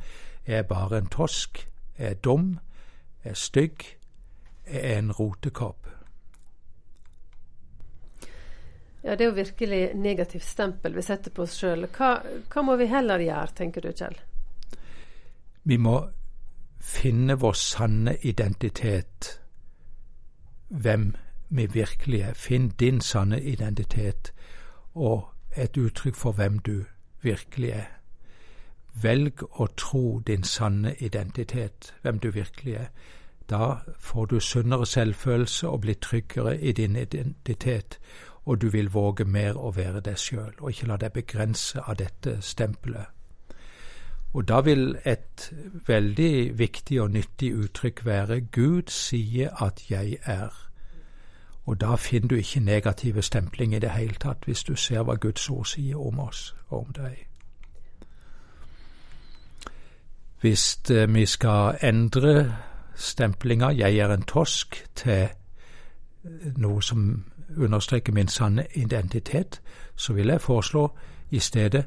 'jeg 0.47 0.59
er 0.59 0.63
bare 0.63 0.99
en 0.99 1.07
tosk', 1.07 1.69
'jeg 1.99 2.11
er 2.11 2.15
dum', 2.15 2.59
'jeg 3.25 3.31
er 3.31 3.35
stygg', 3.35 3.99
'jeg 4.67 4.81
er 4.83 4.99
en 4.99 5.11
rotekopp'. 5.11 6.02
Ja, 9.03 9.11
Det 9.11 9.21
er 9.21 9.31
jo 9.31 9.35
virkelig 9.35 9.95
negativt 9.95 10.45
stempel 10.45 10.95
vi 10.95 11.03
setter 11.03 11.31
på 11.31 11.43
oss 11.43 11.57
sjøl. 11.59 11.87
Hva, 11.91 12.21
hva, 12.53 12.63
må 12.63 12.77
vi 12.77 12.87
heller 12.87 13.19
gjøre, 13.19 13.55
tenker 13.57 13.83
du 13.83 13.91
Kjell? 13.91 14.19
Vi 15.65 15.77
må 15.77 15.97
finne 16.83 17.35
vår 17.39 17.53
sanne 17.59 18.17
identitet, 18.23 19.41
hvem 20.69 21.15
vi 21.49 21.67
virkelig 21.67 22.21
er. 22.21 22.35
Finn 22.35 22.69
din 22.81 23.01
sanne 23.01 23.41
identitet 23.41 24.33
og 24.95 25.29
et 25.57 25.77
uttrykk 25.77 26.17
for 26.17 26.33
hvem 26.33 26.59
du 26.59 26.85
virkelig 27.23 27.71
er. 27.71 27.91
Velg 29.03 29.43
å 29.61 29.67
tro 29.77 30.21
din 30.27 30.45
sanne 30.45 30.95
identitet, 31.01 31.95
hvem 32.03 32.19
du 32.19 32.31
virkelig 32.31 32.75
er. 32.75 32.89
Da 33.51 33.77
får 33.99 34.27
du 34.27 34.41
sunnere 34.41 34.87
selvfølelse 34.87 35.69
og 35.69 35.81
blir 35.81 35.95
tryggere 35.95 36.61
i 36.61 36.73
din 36.73 36.97
identitet, 36.97 37.99
og 38.45 38.61
du 38.61 38.69
vil 38.69 38.93
våge 38.93 39.25
mer 39.25 39.57
å 39.57 39.71
være 39.71 40.01
deg 40.01 40.19
sjøl, 40.19 40.55
og 40.61 40.71
ikke 40.71 40.87
la 40.87 40.97
deg 40.97 41.13
begrense 41.13 41.81
av 41.81 41.97
dette 41.97 42.41
stempelet. 42.43 43.07
Og 44.33 44.49
da 44.49 44.61
vil 44.61 44.97
et 45.05 45.53
veldig 45.87 46.59
viktig 46.59 47.03
og 47.03 47.11
nyttig 47.11 47.53
uttrykk 47.55 48.05
være 48.05 48.41
Gud 48.41 48.91
sier 48.91 49.53
at 49.63 49.91
jeg 49.91 50.19
er. 50.23 50.53
Og 51.67 51.81
da 51.81 51.97
finner 51.97 52.29
du 52.29 52.35
ikke 52.35 52.61
negative 52.61 53.23
stempling 53.23 53.75
i 53.75 53.79
det 53.79 53.91
hele 53.91 54.15
tatt, 54.15 54.45
hvis 54.45 54.65
du 54.65 54.75
ser 54.77 55.05
hva 55.05 55.15
Guds 55.15 55.51
ord 55.51 55.69
sier 55.69 56.01
om 56.01 56.19
oss 56.19 56.55
og 56.69 56.79
om 56.81 56.93
deg. 56.97 57.27
Hvis 60.41 60.91
eh, 60.91 61.15
vi 61.15 61.27
skal 61.27 61.79
endre 61.83 62.57
stemplinga 62.97 63.71
'jeg 63.71 63.97
er 63.97 64.15
en 64.15 64.23
tosk' 64.23 64.87
til 64.95 65.29
noe 66.57 66.83
som 66.83 67.25
understreker 67.57 68.13
min 68.13 68.29
sanne 68.29 68.67
identitet, 68.75 69.63
så 69.97 70.13
vil 70.13 70.27
jeg 70.27 70.41
foreslå 70.41 70.97
i 71.31 71.39
stedet 71.39 71.85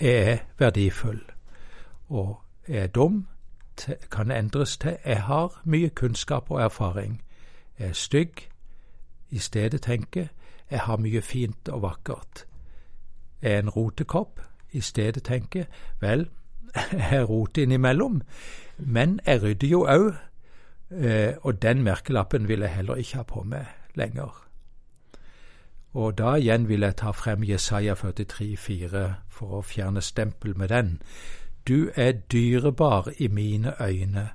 'jeg 0.00 0.32
er 0.32 0.38
verdifull'. 0.58 1.32
Og 2.08 2.40
'jeg 2.68 2.82
er 2.82 2.86
dum' 2.86 3.26
kan 4.10 4.30
endres 4.30 4.76
til 4.76 4.96
'jeg 5.04 5.22
har 5.22 5.62
mye 5.64 5.88
kunnskap 5.88 6.50
og 6.50 6.64
erfaring'. 6.64 7.22
Jeg 7.78 7.88
er 7.88 7.92
stygg, 7.92 8.48
i 9.30 9.38
stedet 9.38 9.82
tenke 9.82 10.28
jeg 10.70 10.80
har 10.80 10.96
mye 10.96 11.20
fint 11.22 11.68
og 11.68 11.82
vakkert. 11.82 12.46
Er 13.42 13.58
en 13.58 13.70
rotekopp, 13.70 14.40
i 14.72 14.80
stedet 14.80 15.22
tenke 15.22 15.66
vel, 16.00 16.28
jeg 17.10 17.28
roter 17.28 17.62
innimellom, 17.62 18.22
men 18.78 19.20
jeg 19.26 19.42
rydder 19.42 19.68
jo 19.68 19.86
òg, 19.88 20.14
eh, 20.90 21.34
og 21.42 21.62
den 21.62 21.82
merkelappen 21.82 22.48
vil 22.48 22.60
jeg 22.60 22.74
heller 22.74 22.94
ikke 22.94 23.16
ha 23.16 23.22
på 23.22 23.42
meg 23.42 23.66
lenger. 23.94 24.49
Og 25.92 26.18
da 26.18 26.34
igjen 26.38 26.68
vil 26.68 26.80
jeg 26.86 26.96
ta 26.96 27.10
frem 27.10 27.42
Jesaja 27.44 27.94
43, 27.94 28.56
43,4 28.56 29.04
for 29.28 29.58
å 29.58 29.62
fjerne 29.62 30.00
stempel 30.00 30.56
med 30.56 30.68
den. 30.68 31.02
Du 31.68 31.90
er 31.96 32.12
dyrebar 32.12 33.10
i 33.18 33.28
mine 33.28 33.74
øyne, 33.80 34.28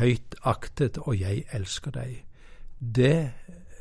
høyt 0.00 0.34
aktet, 0.42 0.98
og 0.98 1.20
jeg 1.20 1.44
elsker 1.52 1.90
deg. 1.90 2.24
Det 2.80 3.32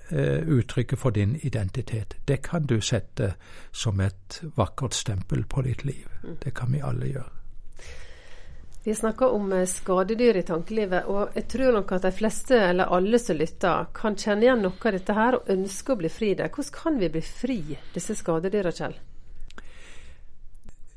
Eh, 0.10 0.48
uttrykket 0.48 1.00
for 1.00 1.10
din 1.10 1.40
identitet. 1.44 2.18
Det 2.28 2.42
kan 2.42 2.66
du 2.66 2.82
sette 2.82 3.34
som 3.72 4.00
et 4.00 4.44
vakkert 4.58 4.94
stempel 4.94 5.46
på 5.46 5.62
ditt 5.62 5.86
liv. 5.86 6.08
Mm. 6.24 6.36
Det 6.44 6.54
kan 6.54 6.74
vi 6.74 6.80
alle 6.84 7.06
gjøre. 7.06 7.35
Vi 8.86 8.94
snakker 8.96 9.32
om 9.34 9.54
eh, 9.54 9.66
skadedyr 9.66 10.38
i 10.38 10.42
tankelivet, 10.46 11.08
og 11.10 11.32
jeg 11.34 11.48
tror 11.50 11.72
nok 11.74 11.92
at 11.96 12.04
de 12.06 12.12
fleste, 12.14 12.58
eller 12.68 12.92
alle 12.94 13.18
som 13.18 13.40
lytter, 13.40 13.88
kan 13.98 14.14
kjenne 14.14 14.46
igjen 14.46 14.62
noe 14.62 14.78
av 14.78 14.94
dette 14.94 15.16
her 15.18 15.38
og 15.40 15.50
ønske 15.50 15.96
å 15.96 15.98
bli 15.98 16.12
fri 16.14 16.30
det. 16.38 16.52
Hvordan 16.54 16.76
kan 16.76 17.00
vi 17.02 17.10
bli 17.16 17.22
fri 17.26 17.58
disse 17.96 18.14
skadedyra, 18.20 18.74
Kjell? 18.78 18.94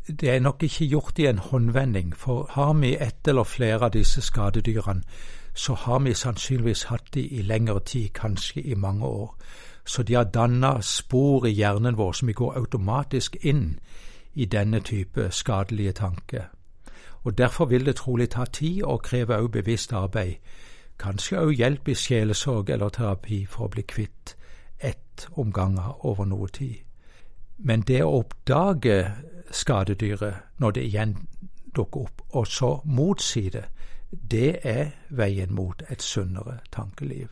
Det 0.09 0.29
er 0.35 0.45
nok 0.45 0.67
ikke 0.69 0.85
gjort 0.85 1.23
i 1.25 1.31
en 1.31 1.41
håndvending, 1.41 2.13
for 2.13 2.53
har 2.53 2.75
vi 2.77 2.93
ett 2.97 3.29
eller 3.29 3.49
flere 3.49 3.89
av 3.89 3.97
disse 3.97 4.21
skadedyrene, 4.21 5.03
så 5.55 5.79
har 5.87 6.05
vi 6.05 6.15
sannsynligvis 6.15 6.85
hatt 6.93 7.09
de 7.17 7.25
i 7.25 7.41
lengre 7.43 7.81
tid, 7.81 8.11
kanskje 8.13 8.67
i 8.69 8.77
mange 8.77 9.09
år. 9.09 9.33
Så 9.85 10.03
de 10.05 10.21
har 10.21 10.29
danna 10.29 10.77
spor 10.85 11.49
i 11.49 11.57
hjernen 11.57 11.97
vår 11.97 12.13
som 12.13 12.29
vi 12.29 12.37
går 12.37 12.61
automatisk 12.61 13.41
inn 13.41 13.79
i 14.35 14.45
denne 14.45 14.85
type 14.85 15.31
skadelige 15.33 15.97
tanker. 16.05 16.51
Og 17.29 17.39
Derfor 17.39 17.65
vil 17.65 17.87
det 17.87 17.97
trolig 17.97 18.31
ta 18.31 18.45
tid 18.45 18.83
og 18.83 19.03
kreve 19.03 19.37
også 19.37 19.49
bevisst 19.49 19.93
arbeid, 19.93 20.35
kanskje 20.99 21.39
også 21.39 21.57
hjelp 21.57 21.89
i 21.89 21.95
sjelesorg 21.95 22.71
eller 22.71 22.89
terapi 22.89 23.43
for 23.45 23.67
å 23.67 23.73
bli 23.75 23.83
kvitt 23.85 24.33
ett 24.81 25.27
om 25.37 25.53
gangen 25.53 25.93
over 26.01 26.25
noe 26.25 26.49
tid. 26.49 26.79
Men 27.59 27.85
det 27.85 28.01
å 28.01 28.23
oppdage 28.23 28.95
skadedyret 29.53 30.57
når 30.57 30.71
det 30.71 30.85
igjen 30.87 31.13
dukker 31.77 32.07
opp, 32.09 32.25
og 32.31 32.47
så 32.47 32.71
motsi 32.85 33.51
det, 33.53 33.67
det 34.09 34.61
er 34.65 34.95
veien 35.11 35.53
mot 35.53 35.85
et 35.91 36.03
sunnere 36.03 36.63
tankeliv. 36.73 37.29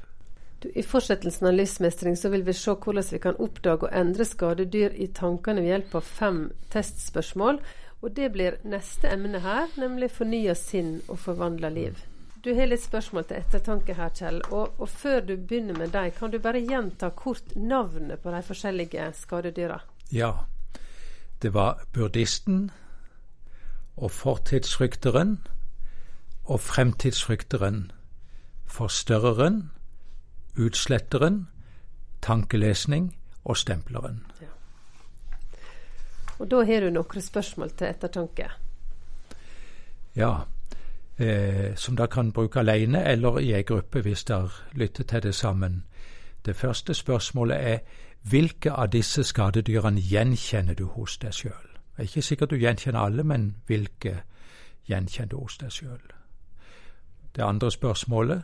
Du, 0.60 0.68
I 0.76 0.84
fortsettelsen 0.84 1.48
av 1.48 1.56
livsmestring 1.56 2.20
så 2.20 2.28
vil 2.36 2.44
vi 2.44 2.52
se 2.52 2.76
hvordan 2.76 3.08
vi 3.16 3.24
kan 3.24 3.40
oppdage 3.40 3.88
og 3.88 3.96
endre 3.96 4.28
skadedyr 4.28 4.92
i 4.92 5.08
tankene 5.08 5.64
ved 5.64 5.72
hjelp 5.72 5.98
av 6.02 6.14
fem 6.20 6.40
testspørsmål. 6.72 7.64
Og 8.06 8.12
det 8.14 8.28
blir 8.32 8.60
neste 8.62 9.10
emne 9.10 9.40
her, 9.42 9.72
nemlig 9.74 10.12
fornya 10.14 10.54
sinn 10.54 11.00
og 11.10 11.18
forvandla 11.18 11.72
liv. 11.74 11.98
Du 12.44 12.52
har 12.54 12.68
litt 12.70 12.84
spørsmål 12.84 13.24
til 13.26 13.40
ettertanke 13.40 13.96
her, 13.98 14.12
Kjell. 14.14 14.38
Og, 14.54 14.76
og 14.78 14.88
før 14.88 15.24
du 15.26 15.32
begynner 15.34 15.74
med 15.74 15.90
dem, 15.90 16.12
kan 16.14 16.30
du 16.30 16.38
bare 16.38 16.62
gjenta 16.62 17.10
kort 17.10 17.56
navnet 17.58 18.22
på 18.22 18.30
de 18.30 18.42
forskjellige 18.46 19.08
skadedyra? 19.18 19.80
Ja. 20.14 20.30
Det 21.42 21.50
var 21.54 21.82
burdisten 21.92 22.70
og 23.96 24.10
fortidsrykteren 24.14 25.40
og 26.44 26.60
fremtidsfrykteren, 26.60 27.90
forstørreren, 28.70 29.64
utsletteren, 30.54 31.48
tankelesning 32.22 33.16
og 33.44 33.56
stempleren. 33.56 34.22
Ja. 34.40 34.54
Og 36.38 36.50
Da 36.50 36.64
har 36.64 36.80
du 36.80 36.90
noen 36.90 37.22
spørsmål 37.22 37.70
til 37.70 37.86
ettertanke? 37.86 38.50
Ja, 40.16 40.32
eh, 41.18 41.74
som 41.76 41.96
dere 41.96 42.08
kan 42.08 42.32
bruke 42.32 42.58
alene 42.58 43.04
eller 43.04 43.38
i 43.38 43.52
ei 43.52 43.62
gruppe 43.62 44.00
hvis 44.00 44.24
dere 44.24 44.50
lytter 44.72 45.04
til 45.04 45.22
det 45.22 45.34
sammen. 45.34 45.84
Det 46.46 46.56
første 46.56 46.94
spørsmålet 46.94 47.56
er 47.56 47.78
hvilke 48.22 48.72
av 48.72 48.88
disse 48.92 49.24
skadedyrene 49.24 50.00
gjenkjenner 50.00 50.74
du 50.74 50.86
hos 50.86 51.18
deg 51.18 51.32
sjøl? 51.32 51.66
Det 51.96 51.98
er 51.98 52.02
ikke 52.02 52.22
sikkert 52.22 52.50
du 52.50 52.56
gjenkjenner 52.56 53.00
alle, 53.00 53.22
men 53.22 53.56
hvilke 53.66 54.22
gjenkjenner 54.88 55.28
du 55.30 55.36
hos 55.36 55.58
deg 55.58 55.70
sjøl? 55.72 56.00
Det 57.36 57.42
andre 57.42 57.70
spørsmålet 57.70 58.42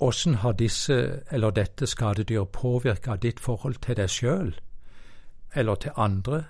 Åssen 0.00 0.34
har 0.34 0.52
disse 0.52 1.22
eller 1.30 1.50
dette 1.50 1.86
skadedyr 1.86 2.44
påvirka 2.44 3.16
ditt 3.16 3.40
forhold 3.40 3.80
til 3.82 3.96
deg 3.96 4.10
sjøl, 4.10 4.52
eller 5.54 5.74
til 5.74 5.90
andre, 5.96 6.44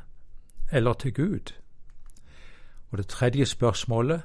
eller 0.73 0.93
til 0.93 1.15
Gud? 1.15 1.53
Og 2.91 2.99
det 2.99 3.07
tredje 3.07 3.47
spørsmålet 3.47 4.23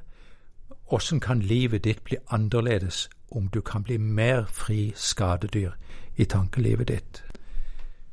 hvordan 0.89 1.19
kan 1.19 1.39
livet 1.39 1.83
ditt 1.83 2.03
bli 2.03 2.17
annerledes 2.29 3.09
om 3.31 3.47
du 3.47 3.61
kan 3.61 3.83
bli 3.83 3.97
mer 3.97 4.45
fri 4.45 4.93
skadedyr 4.95 5.71
i 6.15 6.25
tankelivet 6.25 6.87
ditt? 6.87 7.23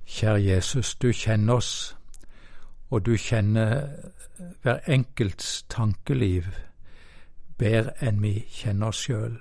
Kjære 0.06 0.44
Jesus, 0.44 0.94
du 0.94 1.12
kjenner 1.12 1.54
oss, 1.54 1.96
og 2.90 3.06
du 3.06 3.16
kjenner 3.16 3.88
hver 4.62 4.80
enkelts 4.88 5.62
tankeliv 5.68 6.44
bedre 7.58 7.92
enn 8.00 8.22
vi 8.22 8.32
kjenner 8.48 8.88
oss 8.90 9.04
sjøl, 9.04 9.36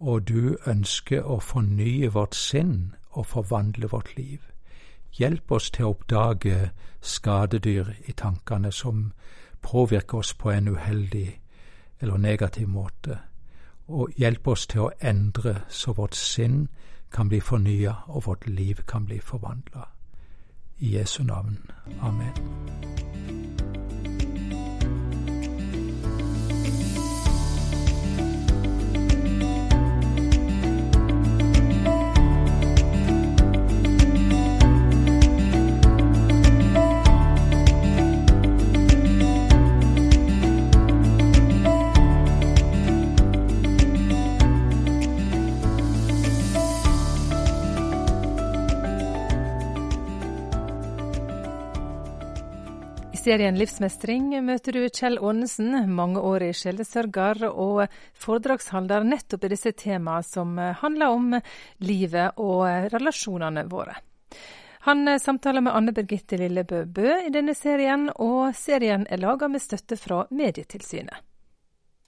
og 0.00 0.28
du 0.28 0.56
ønsker 0.66 1.24
å 1.24 1.40
fornye 1.40 2.12
vårt 2.12 2.36
sinn 2.36 2.94
og 3.10 3.26
forvandle 3.26 3.88
vårt 3.88 4.12
liv. 4.16 4.42
Hjelp 5.16 5.52
oss 5.52 5.70
til 5.70 5.86
å 5.86 5.94
oppdage 5.94 6.70
skadedyr 7.00 7.92
i 8.04 8.12
tankene 8.12 8.72
som 8.72 9.12
påvirker 9.64 10.18
oss 10.18 10.34
på 10.34 10.50
en 10.52 10.68
uheldig 10.68 11.40
eller 12.00 12.16
negativ 12.16 12.68
måte, 12.68 13.18
og 13.88 14.12
hjelp 14.18 14.48
oss 14.48 14.66
til 14.66 14.86
å 14.86 14.90
endre 15.00 15.62
så 15.68 15.94
vårt 15.96 16.14
sinn 16.14 16.66
kan 17.12 17.28
bli 17.28 17.40
fornya 17.40 17.94
og 18.06 18.26
vårt 18.26 18.46
liv 18.46 18.84
kan 18.86 19.06
bli 19.06 19.20
forvandla. 19.20 19.88
I 20.78 20.98
Jesu 20.98 21.22
navn. 21.22 21.58
Amen. 22.00 23.45
Serien 53.26 53.56
Livsmestring 53.58 54.28
møter 54.46 54.76
du 54.76 54.84
Kjell 54.86 55.16
Aanesen, 55.18 55.72
mangeårig 55.90 56.52
sjelesørger 56.54 57.48
og 57.48 57.96
foredragsholder 58.22 59.06
nettopp 59.08 59.48
i 59.48 59.50
disse 59.50 59.72
temaene 59.74 60.22
som 60.22 60.52
handler 60.82 61.14
om 61.16 61.34
livet 61.82 62.38
og 62.38 62.92
relasjonene 62.94 63.66
våre. 63.72 63.96
Han 64.86 65.10
samtaler 65.18 65.64
med 65.66 65.74
Anne 65.74 65.94
Birgitte 65.96 66.38
Lillebø 66.38 66.84
Bø 66.86 67.16
i 67.24 67.32
denne 67.34 67.56
serien, 67.58 68.06
og 68.14 68.54
serien 68.54 69.08
er 69.10 69.24
laga 69.24 69.50
med 69.50 69.64
støtte 69.64 69.98
fra 69.98 70.22
Medietilsynet. 70.30 71.18